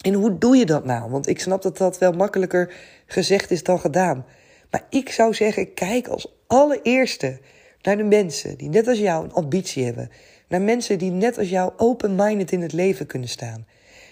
En 0.01 0.13
hoe 0.13 0.39
doe 0.39 0.57
je 0.57 0.67
dat 0.67 0.85
nou? 0.85 1.11
Want 1.11 1.29
ik 1.29 1.41
snap 1.41 1.63
dat 1.63 1.77
dat 1.77 1.99
wel 1.99 2.13
makkelijker 2.13 2.75
gezegd 3.07 3.51
is 3.51 3.63
dan 3.63 3.81
gedaan. 3.81 4.27
Maar 4.71 4.87
ik 4.91 5.11
zou 5.11 5.35
zeggen: 5.35 5.75
kijk 5.75 6.09
als 6.09 6.35
allereerste 6.47 7.41
naar 7.85 7.97
de 7.97 8.05
mensen 8.05 8.57
die 8.59 8.69
net 8.69 8.89
als 8.89 8.99
jou 8.99 9.25
een 9.25 9.33
ambitie 9.33 9.85
hebben. 9.85 10.11
Naar 10.49 10.63
mensen 10.63 10.99
die 10.99 11.11
net 11.11 11.39
als 11.39 11.49
jou 11.49 11.73
open-minded 11.77 12.53
in 12.53 12.61
het 12.61 12.73
leven 12.73 13.07
kunnen 13.07 13.29
staan. 13.29 13.67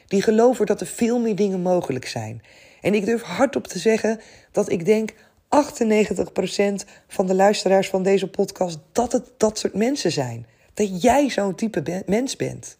Die 0.06 0.22
geloven 0.22 0.66
dat 0.66 0.80
er 0.80 0.86
veel 0.86 1.18
meer 1.18 1.36
dingen 1.36 1.60
mogelijk 1.60 2.06
zijn. 2.06 2.42
En 2.80 2.94
ik 2.94 3.04
durf 3.04 3.22
hardop 3.22 3.66
te 3.66 3.78
zeggen 3.78 4.20
dat 4.50 4.70
ik 4.70 4.84
denk 4.84 5.12
98% 5.12 5.16
van 7.08 7.26
de 7.26 7.34
luisteraars 7.34 7.88
van 7.88 8.02
deze 8.02 8.28
podcast 8.28 8.78
dat 8.92 9.12
het 9.12 9.32
dat 9.36 9.58
soort 9.58 9.74
mensen 9.74 10.12
zijn. 10.12 10.46
Dat 10.74 11.02
jij 11.02 11.28
zo'n 11.28 11.54
type 11.54 12.02
mens 12.06 12.36
bent. 12.36 12.78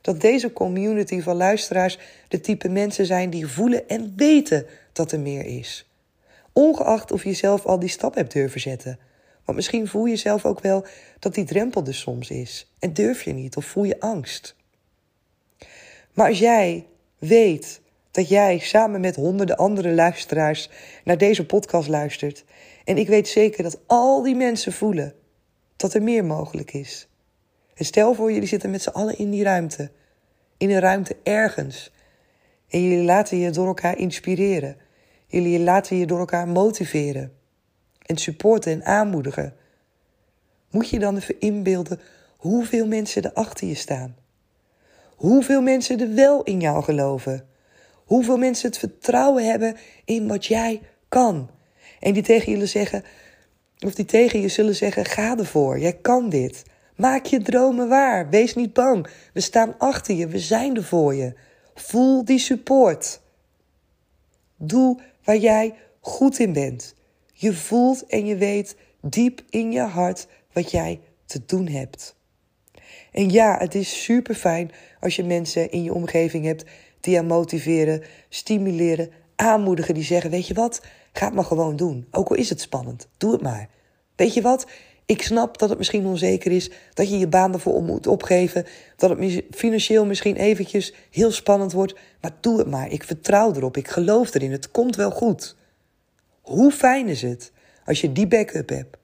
Dat 0.00 0.20
deze 0.20 0.52
community 0.52 1.20
van 1.20 1.36
luisteraars 1.36 1.98
de 2.28 2.40
type 2.40 2.68
mensen 2.68 3.06
zijn 3.06 3.30
die 3.30 3.46
voelen 3.46 3.88
en 3.88 4.12
weten 4.16 4.66
dat 4.92 5.12
er 5.12 5.20
meer 5.20 5.44
is. 5.44 5.90
Ongeacht 6.52 7.12
of 7.12 7.24
je 7.24 7.32
zelf 7.32 7.66
al 7.66 7.78
die 7.78 7.88
stap 7.88 8.14
hebt 8.14 8.32
durven 8.32 8.60
zetten. 8.60 8.98
Want 9.48 9.60
misschien 9.60 9.88
voel 9.88 10.04
je 10.04 10.16
zelf 10.16 10.44
ook 10.44 10.60
wel 10.60 10.86
dat 11.18 11.34
die 11.34 11.44
drempel 11.44 11.84
er 11.86 11.94
soms 11.94 12.30
is. 12.30 12.72
En 12.78 12.92
durf 12.92 13.22
je 13.22 13.32
niet 13.32 13.56
of 13.56 13.64
voel 13.64 13.84
je 13.84 14.00
angst. 14.00 14.56
Maar 16.12 16.28
als 16.28 16.38
jij 16.38 16.86
weet 17.18 17.80
dat 18.10 18.28
jij 18.28 18.58
samen 18.58 19.00
met 19.00 19.16
honderden 19.16 19.56
andere 19.56 19.92
luisteraars 19.92 20.70
naar 21.04 21.18
deze 21.18 21.46
podcast 21.46 21.88
luistert. 21.88 22.44
En 22.84 22.98
ik 22.98 23.08
weet 23.08 23.28
zeker 23.28 23.62
dat 23.62 23.80
al 23.86 24.22
die 24.22 24.34
mensen 24.34 24.72
voelen 24.72 25.14
dat 25.76 25.94
er 25.94 26.02
meer 26.02 26.24
mogelijk 26.24 26.72
is. 26.72 27.08
En 27.74 27.84
stel 27.84 28.14
voor, 28.14 28.32
jullie 28.32 28.48
zitten 28.48 28.70
met 28.70 28.82
z'n 28.82 28.88
allen 28.88 29.18
in 29.18 29.30
die 29.30 29.42
ruimte. 29.42 29.90
In 30.56 30.70
een 30.70 30.80
ruimte 30.80 31.16
ergens. 31.22 31.92
En 32.68 32.82
jullie 32.82 33.04
laten 33.04 33.38
je 33.38 33.50
door 33.50 33.66
elkaar 33.66 33.98
inspireren. 33.98 34.76
Jullie 35.26 35.60
laten 35.60 35.96
je 35.96 36.06
door 36.06 36.18
elkaar 36.18 36.48
motiveren 36.48 37.36
en 38.08 38.16
supporten 38.16 38.72
en 38.72 38.84
aanmoedigen. 38.84 39.54
Moet 40.70 40.88
je 40.88 40.98
dan 40.98 41.16
even 41.16 41.40
inbeelden 41.40 42.00
hoeveel 42.36 42.86
mensen 42.86 43.22
er 43.22 43.32
achter 43.32 43.68
je 43.68 43.74
staan? 43.74 44.16
Hoeveel 45.16 45.62
mensen 45.62 46.00
er 46.00 46.14
wel 46.14 46.42
in 46.42 46.60
jou 46.60 46.82
geloven? 46.82 47.46
Hoeveel 48.04 48.38
mensen 48.38 48.68
het 48.68 48.78
vertrouwen 48.78 49.44
hebben 49.44 49.76
in 50.04 50.28
wat 50.28 50.46
jij 50.46 50.80
kan? 51.08 51.50
En 52.00 52.12
die 52.12 52.22
tegen 52.22 52.52
jullie 52.52 52.66
zeggen, 52.66 53.04
of 53.78 53.94
die 53.94 54.04
tegen 54.04 54.40
je 54.40 54.48
zullen 54.48 54.74
zeggen: 54.74 55.04
ga 55.04 55.38
ervoor, 55.38 55.78
jij 55.78 55.92
kan 55.92 56.28
dit. 56.28 56.62
Maak 56.96 57.26
je 57.26 57.42
dromen 57.42 57.88
waar, 57.88 58.28
wees 58.28 58.54
niet 58.54 58.72
bang. 58.72 59.06
We 59.32 59.40
staan 59.40 59.74
achter 59.78 60.14
je, 60.14 60.26
we 60.26 60.38
zijn 60.38 60.76
er 60.76 60.84
voor 60.84 61.14
je. 61.14 61.34
Voel 61.74 62.24
die 62.24 62.38
support. 62.38 63.20
Doe 64.56 65.00
waar 65.24 65.36
jij 65.36 65.74
goed 66.00 66.38
in 66.38 66.52
bent. 66.52 66.94
Je 67.40 67.52
voelt 67.52 68.06
en 68.06 68.26
je 68.26 68.36
weet 68.36 68.76
diep 69.00 69.42
in 69.50 69.72
je 69.72 69.80
hart 69.80 70.26
wat 70.52 70.70
jij 70.70 71.00
te 71.26 71.40
doen 71.46 71.68
hebt. 71.68 72.16
En 73.12 73.30
ja, 73.30 73.56
het 73.58 73.74
is 73.74 74.02
super 74.02 74.34
fijn 74.34 74.70
als 75.00 75.16
je 75.16 75.24
mensen 75.24 75.70
in 75.70 75.82
je 75.82 75.94
omgeving 75.94 76.44
hebt 76.44 76.64
die 77.00 77.14
je 77.14 77.22
motiveren, 77.22 78.02
stimuleren, 78.28 79.10
aanmoedigen, 79.36 79.94
die 79.94 80.04
zeggen: 80.04 80.30
Weet 80.30 80.46
je 80.46 80.54
wat, 80.54 80.82
ga 81.12 81.24
het 81.24 81.34
maar 81.34 81.44
gewoon 81.44 81.76
doen. 81.76 82.06
Ook 82.10 82.28
al 82.28 82.36
is 82.36 82.48
het 82.48 82.60
spannend, 82.60 83.08
doe 83.16 83.32
het 83.32 83.42
maar. 83.42 83.68
Weet 84.16 84.34
je 84.34 84.42
wat, 84.42 84.66
ik 85.06 85.22
snap 85.22 85.58
dat 85.58 85.68
het 85.68 85.78
misschien 85.78 86.06
onzeker 86.06 86.52
is, 86.52 86.70
dat 86.94 87.10
je 87.10 87.18
je 87.18 87.28
baan 87.28 87.52
ervoor 87.52 87.82
moet 87.82 88.06
opgeven, 88.06 88.66
dat 88.96 89.10
het 89.10 89.42
financieel 89.50 90.06
misschien 90.06 90.36
eventjes 90.36 90.94
heel 91.10 91.30
spannend 91.30 91.72
wordt, 91.72 91.94
maar 92.20 92.36
doe 92.40 92.58
het 92.58 92.70
maar. 92.70 92.90
Ik 92.90 93.04
vertrouw 93.04 93.54
erop, 93.54 93.76
ik 93.76 93.88
geloof 93.88 94.34
erin, 94.34 94.52
het 94.52 94.70
komt 94.70 94.96
wel 94.96 95.10
goed. 95.10 95.56
Hoe 96.48 96.72
fijn 96.72 97.08
is 97.08 97.22
het 97.22 97.52
als 97.84 98.00
je 98.00 98.12
die 98.12 98.26
backup 98.26 98.68
hebt? 98.68 98.96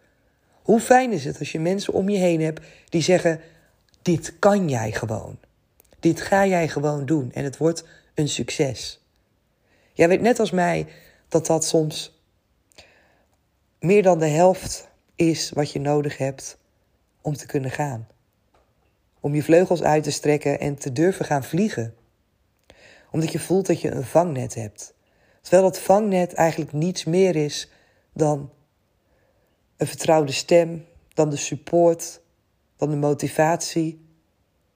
Hoe 0.63 0.81
fijn 0.81 1.13
is 1.13 1.25
het 1.25 1.39
als 1.39 1.53
je 1.53 1.61
mensen 1.61 1.93
om 1.93 2.09
je 2.09 2.17
heen 2.17 2.41
hebt 2.41 2.67
die 2.89 3.03
zeggen: 3.03 3.41
Dit 4.03 4.39
kan 4.39 4.69
jij 4.69 4.93
gewoon. 4.93 5.39
Dit 6.01 6.21
ga 6.21 6.47
jij 6.47 6.69
gewoon 6.69 7.07
doen 7.07 7.33
en 7.33 7.45
het 7.45 7.57
wordt 7.57 7.85
een 8.15 8.29
succes. 8.29 9.05
Jij 9.93 10.09
weet 10.09 10.21
net 10.21 10.39
als 10.39 10.51
mij 10.51 10.87
dat 11.29 11.47
dat 11.47 11.65
soms 11.65 12.23
meer 13.79 14.03
dan 14.03 14.19
de 14.19 14.27
helft 14.27 14.89
is 15.15 15.51
wat 15.51 15.73
je 15.73 15.81
nodig 15.81 16.19
hebt 16.19 16.59
om 17.21 17.37
te 17.37 17.47
kunnen 17.47 17.71
gaan. 17.71 18.09
Om 19.21 19.35
je 19.35 19.43
vleugels 19.43 19.83
uit 19.83 20.05
te 20.05 20.11
strekken 20.11 20.61
en 20.61 20.75
te 20.75 20.93
durven 20.93 21.25
gaan 21.25 21.45
vliegen. 21.45 21.95
Omdat 23.11 23.33
je 23.33 23.39
voelt 23.39 23.67
dat 23.67 23.81
je 23.81 23.91
een 23.91 24.05
vangnet 24.05 24.55
hebt. 24.55 24.95
Terwijl 25.45 25.63
dat 25.63 25.79
vangnet 25.79 26.33
eigenlijk 26.33 26.73
niets 26.73 27.05
meer 27.05 27.37
is 27.37 27.71
dan 28.13 28.51
een 29.77 29.87
vertrouwde 29.87 30.33
stem, 30.33 30.87
dan 31.15 31.31
de 31.31 31.37
support, 31.37 32.21
dan 32.77 32.91
de 32.91 32.97
motivatie, 32.97 34.07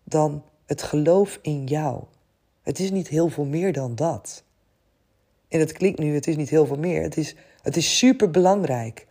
dan 0.04 0.44
het 0.66 0.82
geloof 0.82 1.38
in 1.42 1.64
jou. 1.64 2.04
Het 2.62 2.78
is 2.78 2.90
niet 2.90 3.08
heel 3.08 3.28
veel 3.28 3.44
meer 3.44 3.72
dan 3.72 3.94
dat. 3.94 4.44
En 5.48 5.60
het 5.60 5.72
klinkt 5.72 5.98
nu, 5.98 6.14
het 6.14 6.26
is 6.26 6.36
niet 6.36 6.50
heel 6.50 6.66
veel 6.66 6.78
meer. 6.78 7.02
Het 7.02 7.16
is, 7.16 7.36
het 7.62 7.76
is 7.76 7.98
super 7.98 8.30
belangrijk. 8.30 9.06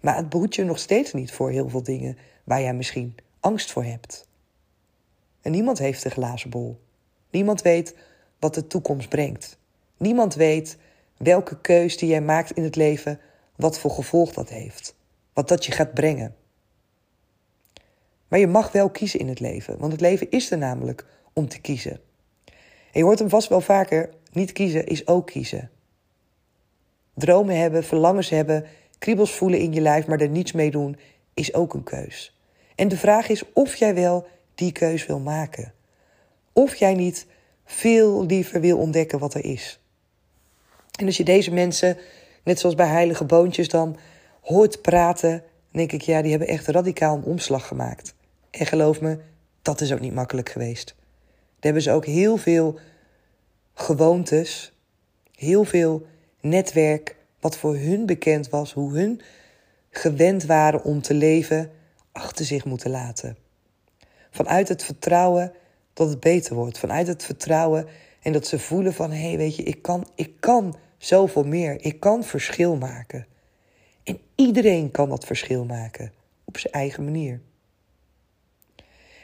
Maar 0.00 0.16
het 0.16 0.28
behoedt 0.28 0.54
je 0.54 0.64
nog 0.64 0.78
steeds 0.78 1.12
niet 1.12 1.32
voor 1.32 1.50
heel 1.50 1.68
veel 1.68 1.82
dingen 1.82 2.18
waar 2.44 2.60
jij 2.60 2.74
misschien 2.74 3.14
angst 3.40 3.72
voor 3.72 3.84
hebt. 3.84 4.28
En 5.40 5.52
niemand 5.52 5.78
heeft 5.78 6.04
een 6.04 6.10
glazen 6.10 6.50
bol. 6.50 6.80
Niemand 7.30 7.62
weet 7.62 7.94
wat 8.38 8.54
de 8.54 8.66
toekomst 8.66 9.08
brengt. 9.08 9.58
Niemand 9.96 10.34
weet 10.34 10.76
welke 11.18 11.60
keus 11.60 11.96
die 11.96 12.08
jij 12.08 12.20
maakt 12.20 12.50
in 12.50 12.62
het 12.62 12.76
leven, 12.76 13.20
wat 13.56 13.78
voor 13.78 13.90
gevolg 13.90 14.32
dat 14.32 14.48
heeft. 14.48 14.96
Wat 15.32 15.48
dat 15.48 15.64
je 15.64 15.72
gaat 15.72 15.94
brengen. 15.94 16.36
Maar 18.28 18.38
je 18.38 18.46
mag 18.46 18.72
wel 18.72 18.90
kiezen 18.90 19.20
in 19.20 19.28
het 19.28 19.40
leven, 19.40 19.78
want 19.78 19.92
het 19.92 20.00
leven 20.00 20.30
is 20.30 20.50
er 20.50 20.58
namelijk 20.58 21.06
om 21.32 21.48
te 21.48 21.60
kiezen. 21.60 22.00
En 22.92 23.00
je 23.00 23.02
hoort 23.02 23.18
hem 23.18 23.28
vast 23.28 23.48
wel 23.48 23.60
vaker: 23.60 24.10
niet 24.32 24.52
kiezen 24.52 24.86
is 24.86 25.06
ook 25.06 25.26
kiezen. 25.26 25.70
Dromen 27.14 27.56
hebben, 27.56 27.84
verlangens 27.84 28.28
hebben, 28.28 28.64
kriebels 28.98 29.32
voelen 29.32 29.58
in 29.58 29.72
je 29.72 29.80
lijf, 29.80 30.06
maar 30.06 30.20
er 30.20 30.28
niets 30.28 30.52
mee 30.52 30.70
doen, 30.70 30.96
is 31.34 31.54
ook 31.54 31.74
een 31.74 31.84
keus. 31.84 32.36
En 32.74 32.88
de 32.88 32.96
vraag 32.96 33.28
is 33.28 33.52
of 33.52 33.74
jij 33.74 33.94
wel 33.94 34.26
die 34.54 34.72
keus 34.72 35.06
wil 35.06 35.18
maken. 35.18 35.72
Of 36.52 36.74
jij 36.74 36.94
niet 36.94 37.26
veel 37.64 38.26
liever 38.26 38.60
wil 38.60 38.78
ontdekken 38.78 39.18
wat 39.18 39.34
er 39.34 39.44
is. 39.44 39.80
En 40.98 41.06
als 41.06 41.16
je 41.16 41.24
deze 41.24 41.50
mensen, 41.50 41.96
net 42.44 42.58
zoals 42.58 42.74
bij 42.74 42.86
heilige 42.86 43.24
boontjes, 43.24 43.68
dan 43.68 43.96
hoort 44.40 44.82
praten, 44.82 45.42
denk 45.70 45.92
ik, 45.92 46.00
ja, 46.00 46.22
die 46.22 46.30
hebben 46.30 46.48
echt 46.48 46.66
radicaal 46.66 47.16
een 47.16 47.22
omslag 47.22 47.66
gemaakt. 47.66 48.14
En 48.50 48.66
geloof 48.66 49.00
me, 49.00 49.18
dat 49.62 49.80
is 49.80 49.92
ook 49.92 50.00
niet 50.00 50.14
makkelijk 50.14 50.48
geweest. 50.48 50.94
Daar 51.26 51.56
hebben 51.60 51.82
ze 51.82 51.90
ook 51.90 52.06
heel 52.06 52.36
veel 52.36 52.78
gewoontes, 53.74 54.72
heel 55.34 55.64
veel 55.64 56.06
netwerk, 56.40 57.16
wat 57.40 57.56
voor 57.56 57.76
hun 57.76 58.06
bekend 58.06 58.48
was, 58.48 58.72
hoe 58.72 58.92
hun 58.92 59.20
gewend 59.90 60.44
waren 60.44 60.84
om 60.84 61.02
te 61.02 61.14
leven, 61.14 61.70
achter 62.12 62.44
zich 62.44 62.64
moeten 62.64 62.90
laten. 62.90 63.36
Vanuit 64.30 64.68
het 64.68 64.84
vertrouwen 64.84 65.52
dat 65.92 66.08
het 66.08 66.20
beter 66.20 66.54
wordt. 66.54 66.78
Vanuit 66.78 67.06
het 67.06 67.24
vertrouwen 67.24 67.86
en 68.22 68.32
dat 68.32 68.46
ze 68.46 68.58
voelen 68.58 68.94
van 68.94 69.10
hé, 69.10 69.28
hey, 69.28 69.36
weet 69.36 69.56
je, 69.56 69.62
ik 69.62 69.82
kan, 69.82 70.08
ik 70.14 70.32
kan 70.40 70.76
zoveel 70.98 71.44
meer. 71.44 71.84
Ik 71.84 72.00
kan 72.00 72.24
verschil 72.24 72.76
maken. 72.76 73.26
En 74.04 74.20
iedereen 74.34 74.90
kan 74.90 75.08
dat 75.08 75.24
verschil 75.24 75.64
maken 75.64 76.12
op 76.44 76.58
zijn 76.58 76.72
eigen 76.72 77.04
manier. 77.04 77.40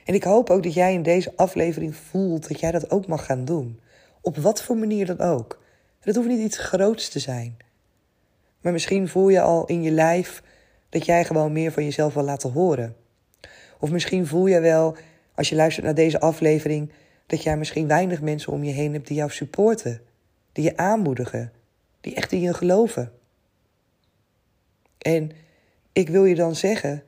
En 0.04 0.14
ik 0.14 0.24
hoop 0.24 0.50
ook 0.50 0.62
dat 0.62 0.74
jij 0.74 0.92
in 0.92 1.02
deze 1.02 1.32
aflevering 1.36 1.96
voelt 1.96 2.48
dat 2.48 2.60
jij 2.60 2.70
dat 2.70 2.90
ook 2.90 3.06
mag 3.06 3.24
gaan 3.24 3.44
doen. 3.44 3.80
Op 4.20 4.36
wat 4.36 4.62
voor 4.62 4.76
manier 4.76 5.06
dan 5.06 5.20
ook. 5.20 5.62
Dat 6.00 6.14
hoeft 6.14 6.28
niet 6.28 6.40
iets 6.40 6.58
groots 6.58 7.08
te 7.08 7.18
zijn. 7.18 7.56
Maar 8.60 8.72
misschien 8.72 9.08
voel 9.08 9.28
je 9.28 9.40
al 9.40 9.66
in 9.66 9.82
je 9.82 9.90
lijf 9.90 10.42
dat 10.88 11.04
jij 11.04 11.24
gewoon 11.24 11.52
meer 11.52 11.72
van 11.72 11.84
jezelf 11.84 12.14
wil 12.14 12.22
laten 12.22 12.52
horen. 12.52 12.96
Of 13.78 13.90
misschien 13.90 14.26
voel 14.26 14.46
je 14.46 14.60
wel, 14.60 14.96
als 15.34 15.48
je 15.48 15.56
luistert 15.56 15.84
naar 15.84 15.94
deze 15.94 16.20
aflevering, 16.20 16.92
dat 17.26 17.42
jij 17.42 17.56
misschien 17.56 17.86
weinig 17.86 18.20
mensen 18.20 18.52
om 18.52 18.64
je 18.64 18.72
heen 18.72 18.92
hebt 18.92 19.06
die 19.06 19.16
jou 19.16 19.30
supporten, 19.30 20.00
die 20.52 20.64
je 20.64 20.76
aanmoedigen, 20.76 21.52
die 22.04 22.14
echt 22.14 22.32
in 22.32 22.40
je 22.40 22.54
geloven. 22.54 23.12
En 24.98 25.30
ik 25.92 26.08
wil 26.08 26.24
je 26.24 26.34
dan 26.34 26.56
zeggen, 26.56 27.02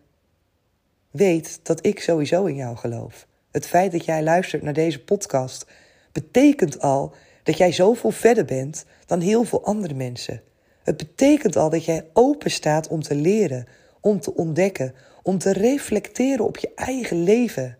weet 1.10 1.60
dat 1.62 1.86
ik 1.86 2.00
sowieso 2.00 2.44
in 2.44 2.56
jou 2.56 2.76
geloof. 2.76 3.26
Het 3.50 3.66
feit 3.66 3.92
dat 3.92 4.04
jij 4.04 4.22
luistert 4.22 4.62
naar 4.62 4.72
deze 4.72 5.04
podcast 5.04 5.66
betekent 6.12 6.80
al 6.80 7.14
dat 7.42 7.56
jij 7.56 7.72
zoveel 7.72 8.10
verder 8.10 8.44
bent 8.44 8.84
dan 9.06 9.20
heel 9.20 9.44
veel 9.44 9.64
andere 9.64 9.94
mensen. 9.94 10.42
Het 10.82 10.96
betekent 10.96 11.56
al 11.56 11.70
dat 11.70 11.84
jij 11.84 12.06
open 12.12 12.50
staat 12.50 12.88
om 12.88 13.02
te 13.02 13.14
leren, 13.14 13.66
om 14.00 14.20
te 14.20 14.34
ontdekken, 14.34 14.94
om 15.22 15.38
te 15.38 15.52
reflecteren 15.52 16.44
op 16.44 16.56
je 16.56 16.72
eigen 16.74 17.22
leven. 17.22 17.78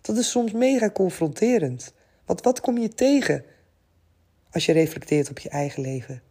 Dat 0.00 0.16
is 0.16 0.30
soms 0.30 0.52
mega 0.52 0.90
confronterend. 0.90 1.92
Want 2.24 2.42
wat 2.42 2.60
kom 2.60 2.78
je 2.78 2.88
tegen 2.88 3.44
als 4.56 4.66
je 4.66 4.72
reflecteert 4.72 5.30
op 5.30 5.38
je 5.38 5.48
eigen 5.48 5.82
leven? 5.82 6.22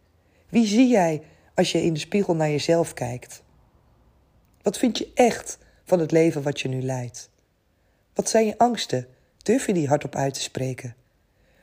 Wie 0.48 0.66
zie 0.66 0.88
jij 0.88 1.22
als 1.54 1.72
je 1.72 1.82
in 1.82 1.92
de 1.92 1.98
spiegel 1.98 2.36
naar 2.36 2.50
jezelf 2.50 2.92
kijkt? 2.92 3.42
Wat 4.62 4.78
vind 4.78 4.98
je 4.98 5.10
echt 5.14 5.58
van 5.84 5.98
het 5.98 6.10
leven 6.10 6.42
wat 6.42 6.60
je 6.60 6.68
nu 6.68 6.82
leidt? 6.82 7.30
Wat 8.14 8.28
zijn 8.28 8.46
je 8.46 8.58
angsten? 8.58 9.06
Durf 9.42 9.66
je 9.66 9.72
die 9.72 9.88
hardop 9.88 10.14
uit 10.14 10.34
te 10.34 10.40
spreken? 10.40 10.94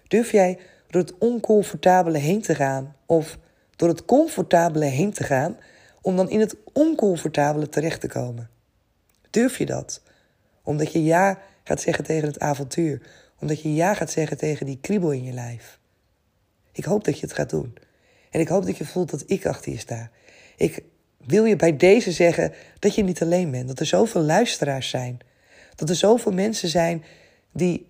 Durf 0.07 0.31
jij 0.31 0.59
door 0.87 1.01
het 1.01 1.17
oncomfortabele 1.17 2.17
heen 2.17 2.41
te 2.41 2.55
gaan 2.55 2.95
of 3.05 3.37
door 3.75 3.89
het 3.89 4.05
comfortabele 4.05 4.85
heen 4.85 5.13
te 5.13 5.23
gaan 5.23 5.57
om 6.01 6.15
dan 6.15 6.29
in 6.29 6.39
het 6.39 6.55
oncomfortabele 6.73 7.69
terecht 7.69 8.01
te 8.01 8.07
komen? 8.07 8.49
Durf 9.29 9.57
je 9.57 9.65
dat? 9.65 10.01
Omdat 10.63 10.91
je 10.91 11.03
ja 11.03 11.41
gaat 11.63 11.81
zeggen 11.81 12.03
tegen 12.03 12.27
het 12.27 12.39
avontuur. 12.39 13.01
Omdat 13.39 13.61
je 13.61 13.73
ja 13.73 13.93
gaat 13.93 14.11
zeggen 14.11 14.37
tegen 14.37 14.65
die 14.65 14.77
kriebel 14.81 15.11
in 15.11 15.23
je 15.23 15.33
lijf. 15.33 15.81
Ik 16.73 16.85
hoop 16.85 17.03
dat 17.03 17.19
je 17.19 17.25
het 17.25 17.35
gaat 17.35 17.49
doen. 17.49 17.73
En 18.29 18.39
ik 18.39 18.47
hoop 18.47 18.65
dat 18.65 18.77
je 18.77 18.85
voelt 18.85 19.09
dat 19.09 19.23
ik 19.25 19.45
achter 19.45 19.71
je 19.71 19.77
sta. 19.77 20.09
Ik 20.55 20.83
wil 21.25 21.45
je 21.45 21.55
bij 21.55 21.77
deze 21.77 22.11
zeggen 22.11 22.53
dat 22.79 22.95
je 22.95 23.03
niet 23.03 23.21
alleen 23.21 23.51
bent. 23.51 23.67
Dat 23.67 23.79
er 23.79 23.85
zoveel 23.85 24.21
luisteraars 24.21 24.89
zijn. 24.89 25.19
Dat 25.75 25.89
er 25.89 25.95
zoveel 25.95 26.31
mensen 26.31 26.69
zijn 26.69 27.03
die 27.51 27.85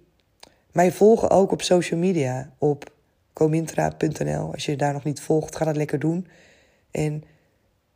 mij 0.72 0.92
volgen 0.92 1.30
ook 1.30 1.52
op 1.52 1.62
social 1.62 2.00
media. 2.00 2.54
Op 2.58 2.92
comintra.nl. 3.34 4.52
Als 4.54 4.66
je 4.66 4.76
daar 4.76 4.94
nog 4.94 5.04
niet 5.04 5.22
volgt, 5.22 5.56
ga 5.56 5.66
dat 5.66 5.76
lekker 5.76 6.00
doen. 6.00 6.28
En 6.92 7.24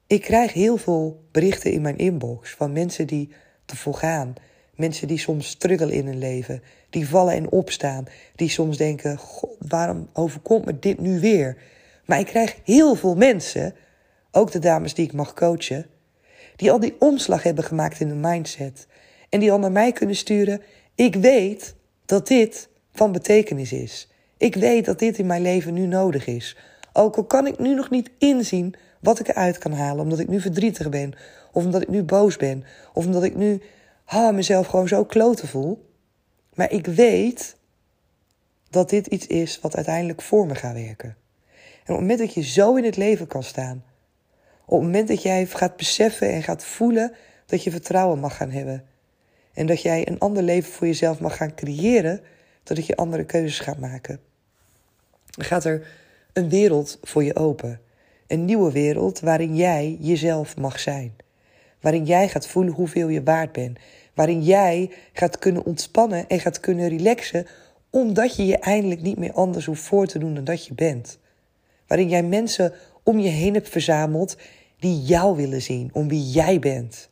ik 0.08 0.22
krijg 0.22 0.54
heel 0.54 0.78
veel 0.78 1.24
berichten 1.32 1.72
in 1.72 1.82
mijn 1.82 1.98
inbox 1.98 2.52
van 2.52 2.72
mensen 2.72 3.08
die 3.08 3.32
te 3.66 3.76
volgaan. 3.76 4.34
Mensen 4.78 5.08
die 5.08 5.18
soms 5.18 5.48
struggelen 5.48 5.94
in 5.94 6.06
hun 6.06 6.18
leven. 6.18 6.62
Die 6.90 7.10
vallen 7.10 7.34
en 7.34 7.52
opstaan. 7.52 8.06
Die 8.36 8.50
soms 8.50 8.78
denken, 8.78 9.18
God, 9.18 9.56
waarom 9.60 10.10
overkomt 10.14 10.66
me 10.66 10.80
dit 10.80 11.00
nu 11.00 11.20
weer? 11.20 11.58
Maar 12.06 12.20
ik 12.20 12.26
krijg 12.26 12.56
heel 12.64 12.96
veel 12.96 13.16
mensen, 13.16 13.76
ook 14.32 14.52
de 14.52 14.60
dames 14.60 14.94
die 14.94 15.06
ik 15.06 15.14
mag 15.14 15.34
coachen... 15.34 15.86
die 16.56 16.72
al 16.72 16.80
die 16.80 16.96
omslag 17.00 17.44
hebben 17.44 17.64
gemaakt 17.64 18.00
in 18.00 18.08
hun 18.08 18.20
mindset. 18.20 18.88
En 19.30 19.40
die 19.40 19.52
al 19.52 19.60
naar 19.60 19.72
mij 19.72 19.92
kunnen 19.92 20.16
sturen... 20.16 20.62
ik 20.96 21.16
weet 21.16 21.76
dat 22.06 22.28
dit 22.28 22.70
van 22.94 23.12
betekenis 23.12 23.72
is. 23.72 24.10
Ik 24.38 24.56
weet 24.56 24.86
dat 24.86 25.00
dit 25.00 25.18
in 25.18 25.26
mijn 25.26 25.42
leven 25.42 25.74
nu 25.74 25.86
nodig 25.86 26.28
is. 26.28 26.58
Ook 26.94 27.16
al 27.16 27.24
kan 27.24 27.48
ik 27.48 27.60
nu 27.60 27.76
nog 27.76 27.90
niet 27.90 28.10
inzien 28.18 28.76
wat 29.00 29.20
ik 29.20 29.28
eruit 29.28 29.58
kan 29.58 29.72
halen, 29.72 30.04
omdat 30.04 30.20
ik 30.20 30.28
nu 30.28 30.42
verdrietig 30.42 30.90
ben, 30.90 31.14
of 31.52 31.66
omdat 31.66 31.82
ik 31.82 31.88
nu 31.88 32.04
boos 32.04 32.38
ben, 32.38 32.64
of 32.94 33.06
omdat 33.06 33.24
ik 33.24 33.36
nu 33.36 33.62
ha, 34.08 34.32
mezelf 34.32 34.68
gewoon 34.68 34.88
zo 34.88 35.06
kloten 35.06 35.48
voel. 35.48 35.90
Maar 36.54 36.72
ik 36.72 36.86
weet 36.86 37.56
dat 38.70 38.90
dit 38.90 39.08
iets 39.08 39.28
is 39.28 39.60
wat 39.60 39.76
uiteindelijk 39.76 40.22
voor 40.22 40.46
me 40.46 40.56
gaat 40.56 40.74
werken. 40.74 41.18
En 41.50 41.94
op 41.94 42.00
het 42.00 42.00
moment 42.00 42.20
dat 42.20 42.34
je 42.34 42.42
zo 42.42 42.76
in 42.76 42.84
het 42.84 42.98
leven 42.98 43.28
kan 43.28 43.44
staan, 43.44 43.84
op 44.66 44.78
het 44.78 44.86
moment 44.86 45.08
dat 45.08 45.22
jij 45.22 45.46
gaat 45.46 45.76
beseffen 45.76 46.30
en 46.30 46.44
gaat 46.44 46.64
voelen 46.64 47.14
dat 47.46 47.64
je 47.64 47.72
vertrouwen 47.72 48.20
mag 48.20 48.38
gaan 48.38 48.52
hebben, 48.52 48.86
en 49.54 49.66
dat 49.66 49.82
jij 49.82 50.08
een 50.08 50.20
ander 50.20 50.44
leven 50.44 50.72
voor 50.72 50.88
jezelf 50.88 51.20
mag 51.20 51.38
gaan 51.38 51.56
creëren, 51.56 52.22
dat 52.64 52.86
je 52.86 52.96
andere 52.96 53.26
keuzes 53.26 53.60
gaat 53.60 53.80
maken, 53.80 54.20
dan 55.26 55.46
gaat 55.46 55.64
er 55.64 55.88
een 56.34 56.50
wereld 56.50 57.00
voor 57.02 57.24
je 57.24 57.36
open. 57.36 57.82
Een 58.28 58.46
nieuwe 58.46 58.72
wereld 58.72 59.20
waarin 59.20 59.56
jij 59.56 59.98
jezelf 60.00 60.58
mag 60.58 60.80
zijn. 60.80 61.16
Waarin 61.82 62.06
jij 62.06 62.30
gaat 62.30 62.48
voelen 62.48 62.74
hoeveel 62.74 63.08
je 63.08 63.24
waard 63.24 63.52
bent. 63.52 63.80
Waarin 64.14 64.44
jij 64.44 64.92
gaat 65.14 65.40
kunnen 65.40 65.66
ontspannen 65.66 66.28
en 66.28 66.40
gaat 66.40 66.60
kunnen 66.60 66.90
relaxen, 66.90 67.46
omdat 67.90 68.36
je 68.36 68.46
je 68.46 68.58
eindelijk 68.58 69.02
niet 69.02 69.18
meer 69.18 69.34
anders 69.34 69.66
hoeft 69.66 69.84
voor 69.84 70.08
te 70.08 70.20
doen 70.20 70.34
dan 70.34 70.44
dat 70.44 70.66
je 70.66 70.74
bent. 70.74 71.20
Waarin 71.88 72.10
jij 72.10 72.24
mensen 72.24 72.74
om 73.04 73.20
je 73.20 73.30
heen 73.30 73.54
hebt 73.54 73.70
verzameld 73.70 74.38
die 74.80 75.02
jou 75.02 75.36
willen 75.36 75.62
zien, 75.62 75.90
om 75.94 76.08
wie 76.08 76.30
jij 76.30 76.60
bent. 76.60 77.10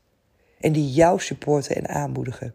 En 0.60 0.72
die 0.72 0.92
jou 0.92 1.20
supporten 1.20 1.76
en 1.76 1.88
aanmoedigen. 1.88 2.54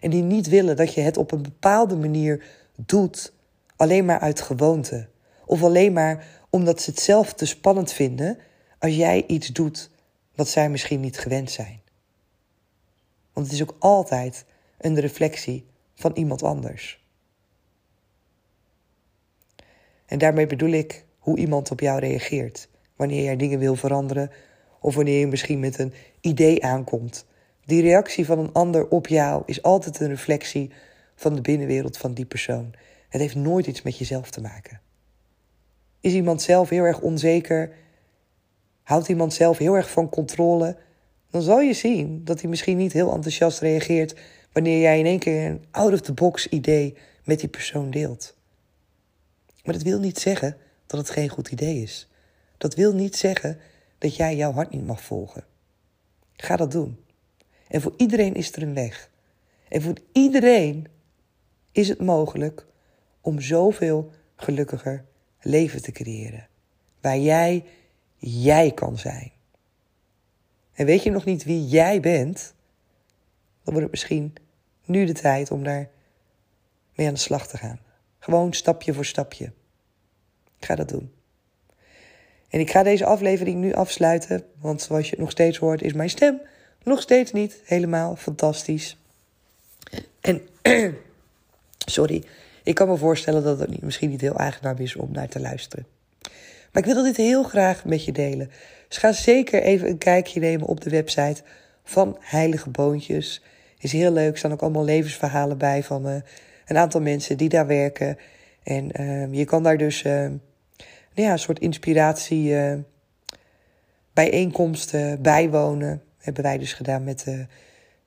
En 0.00 0.10
die 0.10 0.22
niet 0.22 0.48
willen 0.48 0.76
dat 0.76 0.94
je 0.94 1.00
het 1.00 1.16
op 1.16 1.32
een 1.32 1.42
bepaalde 1.42 1.96
manier 1.96 2.44
doet, 2.76 3.32
alleen 3.76 4.04
maar 4.04 4.20
uit 4.20 4.40
gewoonte. 4.40 5.08
Of 5.46 5.62
alleen 5.62 5.92
maar 5.92 6.26
omdat 6.50 6.82
ze 6.82 6.90
het 6.90 7.00
zelf 7.00 7.32
te 7.32 7.46
spannend 7.46 7.92
vinden 7.92 8.38
als 8.78 8.94
jij 8.94 9.24
iets 9.26 9.48
doet 9.48 9.90
wat 10.34 10.48
zij 10.48 10.70
misschien 10.70 11.00
niet 11.00 11.18
gewend 11.18 11.50
zijn. 11.50 11.80
Want 13.32 13.46
het 13.46 13.54
is 13.54 13.62
ook 13.62 13.76
altijd 13.78 14.44
een 14.78 15.00
reflectie 15.00 15.66
van 15.94 16.12
iemand 16.14 16.42
anders. 16.42 17.06
En 20.06 20.18
daarmee 20.18 20.46
bedoel 20.46 20.70
ik 20.70 21.04
hoe 21.18 21.38
iemand 21.38 21.70
op 21.70 21.80
jou 21.80 21.98
reageert. 21.98 22.68
Wanneer 22.96 23.22
jij 23.22 23.36
dingen 23.36 23.58
wil 23.58 23.74
veranderen 23.74 24.30
of 24.80 24.94
wanneer 24.94 25.18
je 25.18 25.26
misschien 25.26 25.60
met 25.60 25.78
een 25.78 25.92
idee 26.20 26.64
aankomt. 26.64 27.26
Die 27.64 27.82
reactie 27.82 28.26
van 28.26 28.38
een 28.38 28.52
ander 28.52 28.88
op 28.88 29.06
jou 29.06 29.42
is 29.46 29.62
altijd 29.62 30.00
een 30.00 30.08
reflectie 30.08 30.70
van 31.14 31.34
de 31.34 31.40
binnenwereld 31.40 31.96
van 31.96 32.14
die 32.14 32.24
persoon. 32.24 32.74
Het 33.08 33.20
heeft 33.20 33.34
nooit 33.34 33.66
iets 33.66 33.82
met 33.82 33.98
jezelf 33.98 34.30
te 34.30 34.40
maken. 34.40 34.80
Is 36.00 36.12
iemand 36.12 36.42
zelf 36.42 36.68
heel 36.68 36.84
erg 36.84 37.00
onzeker? 37.00 37.72
Houdt 38.82 39.08
iemand 39.08 39.34
zelf 39.34 39.58
heel 39.58 39.74
erg 39.74 39.90
van 39.90 40.08
controle? 40.08 40.76
Dan 41.30 41.42
zal 41.42 41.60
je 41.60 41.72
zien 41.72 42.24
dat 42.24 42.40
hij 42.40 42.50
misschien 42.50 42.76
niet 42.76 42.92
heel 42.92 43.12
enthousiast 43.12 43.60
reageert 43.60 44.14
wanneer 44.52 44.80
jij 44.80 44.98
in 44.98 45.06
één 45.06 45.18
keer 45.18 45.46
een 45.46 45.64
out-of-the-box 45.70 46.48
idee 46.48 46.96
met 47.24 47.40
die 47.40 47.48
persoon 47.48 47.90
deelt. 47.90 48.36
Maar 49.64 49.74
dat 49.74 49.82
wil 49.82 49.98
niet 49.98 50.18
zeggen 50.18 50.56
dat 50.86 51.00
het 51.00 51.10
geen 51.10 51.28
goed 51.28 51.48
idee 51.48 51.82
is. 51.82 52.08
Dat 52.58 52.74
wil 52.74 52.94
niet 52.94 53.16
zeggen 53.16 53.58
dat 53.98 54.16
jij 54.16 54.36
jouw 54.36 54.52
hart 54.52 54.70
niet 54.70 54.86
mag 54.86 55.02
volgen. 55.02 55.44
Ga 56.36 56.56
dat 56.56 56.70
doen. 56.70 57.04
En 57.68 57.80
voor 57.80 57.94
iedereen 57.96 58.34
is 58.34 58.52
er 58.52 58.62
een 58.62 58.74
weg. 58.74 59.10
En 59.68 59.82
voor 59.82 59.96
iedereen 60.12 60.86
is 61.72 61.88
het 61.88 62.00
mogelijk 62.00 62.66
om 63.20 63.40
zoveel 63.40 64.10
gelukkiger 64.36 65.04
leven 65.40 65.82
te 65.82 65.92
creëren. 65.92 66.48
Waar 67.00 67.18
jij 67.18 67.64
jij 68.30 68.72
kan 68.72 68.98
zijn. 68.98 69.32
En 70.72 70.86
weet 70.86 71.02
je 71.02 71.10
nog 71.10 71.24
niet 71.24 71.44
wie 71.44 71.66
jij 71.66 72.00
bent? 72.00 72.54
Dan 73.62 73.74
wordt 73.74 73.80
het 73.80 73.90
misschien 73.90 74.32
nu 74.84 75.04
de 75.04 75.12
tijd 75.12 75.50
om 75.50 75.64
daar 75.64 75.88
mee 76.94 77.06
aan 77.06 77.14
de 77.14 77.20
slag 77.20 77.46
te 77.46 77.56
gaan. 77.56 77.80
Gewoon 78.18 78.52
stapje 78.52 78.94
voor 78.94 79.04
stapje. 79.04 79.44
Ik 80.58 80.64
ga 80.64 80.74
dat 80.74 80.88
doen. 80.88 81.12
En 82.48 82.60
ik 82.60 82.70
ga 82.70 82.82
deze 82.82 83.04
aflevering 83.04 83.60
nu 83.60 83.72
afsluiten, 83.72 84.44
want 84.58 84.82
zoals 84.82 85.10
je 85.10 85.16
nog 85.18 85.30
steeds 85.30 85.58
hoort, 85.58 85.82
is 85.82 85.92
mijn 85.92 86.10
stem 86.10 86.40
nog 86.82 87.00
steeds 87.00 87.32
niet 87.32 87.60
helemaal 87.64 88.16
fantastisch. 88.16 88.96
En, 90.20 90.48
sorry, 91.96 92.24
ik 92.62 92.74
kan 92.74 92.88
me 92.88 92.96
voorstellen 92.96 93.42
dat 93.42 93.58
het 93.58 93.82
misschien 93.82 94.10
niet 94.10 94.20
heel 94.20 94.36
aangenaam 94.36 94.76
is 94.76 94.96
om 94.96 95.12
naar 95.12 95.28
te 95.28 95.40
luisteren. 95.40 95.86
Maar 96.72 96.86
ik 96.86 96.94
wil 96.94 97.02
dit 97.02 97.16
heel 97.16 97.42
graag 97.42 97.84
met 97.84 98.04
je 98.04 98.12
delen. 98.12 98.50
Dus 98.88 98.96
ga 98.96 99.12
zeker 99.12 99.62
even 99.62 99.88
een 99.88 99.98
kijkje 99.98 100.40
nemen 100.40 100.66
op 100.66 100.80
de 100.80 100.90
website 100.90 101.42
van 101.84 102.16
Heilige 102.20 102.70
Boontjes. 102.70 103.42
Is 103.78 103.92
heel 103.92 104.12
leuk, 104.12 104.32
er 104.32 104.38
staan 104.38 104.52
ook 104.52 104.62
allemaal 104.62 104.84
levensverhalen 104.84 105.58
bij 105.58 105.82
van 105.82 106.08
uh, 106.08 106.14
een 106.66 106.76
aantal 106.76 107.00
mensen 107.00 107.36
die 107.36 107.48
daar 107.48 107.66
werken. 107.66 108.18
En 108.62 109.00
uh, 109.00 109.32
je 109.32 109.44
kan 109.44 109.62
daar 109.62 109.76
dus 109.76 110.02
uh, 110.02 110.12
nou 110.12 111.28
ja, 111.28 111.32
een 111.32 111.38
soort 111.38 111.58
inspiratie 111.58 112.56
eh, 112.56 112.78
bijeenkomsten 114.12 115.22
bijwonen. 115.22 116.02
Hebben 116.18 116.42
wij 116.42 116.58
dus 116.58 116.72
gedaan 116.72 117.04
met, 117.04 117.24
uh, 117.28 117.40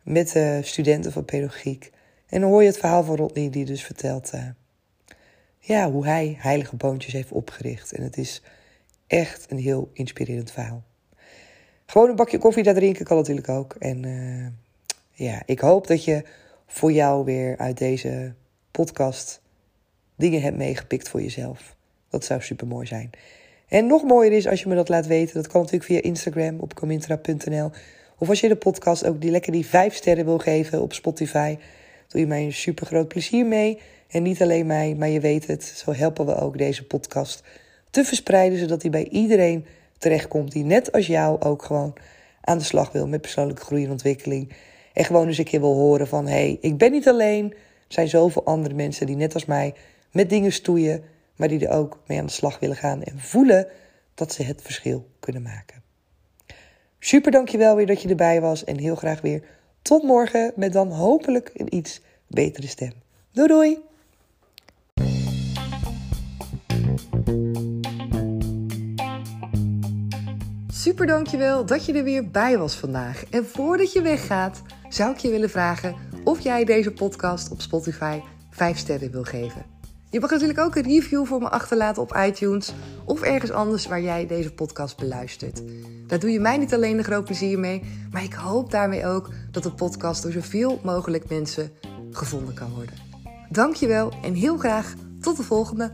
met 0.04 0.32
de 0.32 0.60
studenten 0.64 1.12
van 1.12 1.26
pedagogiek. 1.26 1.92
En 2.28 2.42
dan 2.42 2.50
hoor 2.50 2.62
je 2.62 2.68
het 2.68 2.78
verhaal 2.78 3.04
van 3.04 3.16
Rodney 3.16 3.50
die 3.50 3.66
dus 3.66 3.84
vertelt 3.84 4.32
ja, 5.60 5.92
hoe 5.92 6.06
hij 6.06 6.36
heilige 6.40 6.76
boontjes 6.76 7.14
heeft 7.14 7.32
opgericht. 7.32 7.94
En 7.94 8.04
het 8.04 8.18
is 8.18 8.42
echt 9.08 9.52
een 9.52 9.58
heel 9.58 9.90
inspirerend 9.94 10.52
verhaal. 10.52 10.84
Gewoon 11.86 12.10
een 12.10 12.16
bakje 12.16 12.38
koffie 12.38 12.64
daar 12.64 12.74
drinken 12.74 13.06
kan 13.06 13.18
natuurlijk 13.18 13.50
ook. 13.50 13.76
En 13.80 14.04
uh, 14.04 14.48
ja, 15.12 15.42
ik 15.46 15.60
hoop 15.60 15.88
dat 15.88 16.04
je 16.04 16.24
voor 16.68 16.92
jou 16.92 17.26
weer 17.26 17.58
uit 17.58 17.78
deze 17.78 18.34
podcast 18.72 19.42
dingen 20.16 20.42
hebt 20.42 20.58
meegepikt 20.58 21.10
voor 21.10 21.22
jezelf. 21.22 21.76
Dat 22.10 22.26
zou 22.26 22.42
super 22.42 22.68
mooi 22.68 22.86
zijn. 22.86 23.10
En 23.68 23.88
nog 23.88 24.04
mooier 24.04 24.32
is 24.32 24.48
als 24.48 24.62
je 24.62 24.70
me 24.70 24.76
dat 24.76 24.90
laat 24.90 25.08
weten. 25.08 25.36
Dat 25.36 25.48
kan 25.48 25.62
natuurlijk 25.62 25.92
via 25.92 26.02
Instagram 26.02 26.60
op 26.60 26.74
comintra.nl. 26.74 27.72
Of 28.18 28.30
als 28.30 28.40
je 28.40 28.48
de 28.48 28.56
podcast 28.56 29.06
ook 29.06 29.22
die 29.22 29.32
lekker 29.32 29.52
die 29.52 29.66
vijf 29.66 29.96
sterren 29.96 30.26
wil 30.26 30.38
geven 30.38 30.82
op 30.82 30.94
Spotify. 30.94 31.58
Doe 32.08 32.22
je 32.22 32.28
mij 32.28 32.44
een 32.44 32.54
super 32.54 32.86
groot 32.86 33.08
plezier 33.08 33.46
mee. 33.46 33.80
En 34.08 34.24
niet 34.24 34.42
alleen 34.42 34.66
mij, 34.66 34.96
maar 34.96 35.10
je 35.10 35.20
weet 35.20 35.48
het. 35.48 35.64
Zo 35.64 35.94
helpen 35.94 36.26
we 36.26 36.36
ook 36.36 36.58
deze 36.58 36.86
podcast 36.86 37.44
te 37.96 38.06
verspreiden. 38.06 38.60
Zodat 38.60 38.82
die 38.82 38.90
bij 38.92 39.08
iedereen 39.08 39.66
terechtkomt. 39.98 40.52
Die 40.52 40.64
net 40.64 40.92
als 40.92 41.08
jou 41.08 41.42
ook 41.42 41.64
gewoon 41.64 41.94
aan 42.42 42.58
de 42.58 42.64
slag 42.64 42.92
wil 42.92 43.08
met 43.08 43.22
persoonlijke 43.22 43.64
groei 43.64 43.84
en 43.84 43.92
ontwikkeling. 43.92 44.54
En 44.94 45.06
gewoon 45.06 45.28
eens 45.28 45.38
een 45.38 45.44
keer 45.44 45.60
wil 45.60 45.74
horen 45.74 46.08
van... 46.08 46.26
hé, 46.26 46.32
hey, 46.32 46.58
ik 46.62 46.78
ben 46.78 46.92
niet 46.92 47.08
alleen. 47.08 47.52
Er 47.52 47.94
zijn 47.94 48.08
zoveel 48.08 48.46
andere 48.46 48.76
mensen 48.76 49.06
die 49.06 49.16
net 49.16 49.34
als 49.34 49.46
mij 49.46 49.74
met 50.12 50.30
dingen 50.30 50.52
stoeien... 50.52 51.04
maar 51.36 51.48
die 51.48 51.68
er 51.68 51.74
ook 51.74 52.00
mee 52.08 52.20
aan 52.20 52.26
de 52.26 52.32
slag 52.32 52.60
willen 52.60 52.76
gaan 52.76 53.04
en 53.04 53.20
voelen 53.20 53.68
dat 54.16 54.34
ze 54.34 54.44
het 54.44 54.62
verschil 54.62 55.08
kunnen 55.20 55.42
maken. 55.42 55.84
Super 57.00 57.32
dankjewel 57.32 57.76
weer 57.76 57.88
dat 57.88 58.02
je 58.02 58.10
erbij 58.10 58.42
was 58.42 58.64
en 58.64 58.78
heel 58.78 58.96
graag 58.96 59.22
weer 59.22 59.44
tot 59.82 60.04
morgen 60.04 60.52
met 60.56 60.74
dan 60.74 60.92
hopelijk 60.92 61.52
een 61.54 61.76
iets 61.76 62.02
betere 62.28 62.68
stem. 62.68 62.94
Doei 63.32 63.48
doei! 63.48 63.80
Super 70.96 71.14
dankjewel 71.14 71.66
dat 71.66 71.86
je 71.86 71.94
er 71.94 72.04
weer 72.04 72.30
bij 72.30 72.58
was 72.58 72.76
vandaag. 72.76 73.24
En 73.30 73.46
voordat 73.46 73.92
je 73.92 74.02
weggaat, 74.02 74.62
zou 74.90 75.12
ik 75.12 75.18
je 75.18 75.30
willen 75.30 75.50
vragen 75.50 75.96
of 76.24 76.40
jij 76.40 76.66
deze 76.66 76.92
podcast 76.92 77.52
op 77.52 77.62
Spotify 77.62 78.20
5 78.50 78.78
sterren 78.78 79.12
wil 79.12 79.24
geven. 79.24 79.66
Je 80.10 80.20
mag 80.20 80.30
natuurlijk 80.30 80.60
ook 80.60 80.76
een 80.76 80.84
review 80.84 81.26
voor 81.26 81.40
me 81.40 81.50
achterlaten 81.50 82.02
op 82.02 82.16
iTunes 82.28 82.74
of 83.06 83.22
ergens 83.22 83.52
anders 83.52 83.88
waar 83.88 84.02
jij 84.02 84.28
deze 84.28 84.54
podcast 84.54 84.98
beluistert. 84.98 85.62
Daar 86.08 86.20
doe 86.20 86.32
je 86.32 86.40
mij 86.40 86.58
niet 86.58 86.74
alleen 86.74 86.98
een 86.98 87.04
groot 87.04 87.26
plezier 87.26 87.60
mee, 87.60 87.84
maar 88.12 88.24
ik 88.24 88.34
hoop 88.34 88.72
daarmee 88.72 89.06
ook 89.06 89.30
dat 89.52 89.64
de 89.64 89.72
podcast 89.72 90.24
door 90.24 90.32
zoveel 90.32 90.80
mogelijk 90.84 91.30
mensen 91.30 91.72
gevonden 92.12 92.54
kan 92.54 92.74
worden. 92.74 92.96
Dankjewel 93.50 94.14
en 94.24 94.34
heel 94.34 94.58
graag 94.58 94.94
tot 95.22 95.38
de 95.38 95.44
volgende 95.44 95.92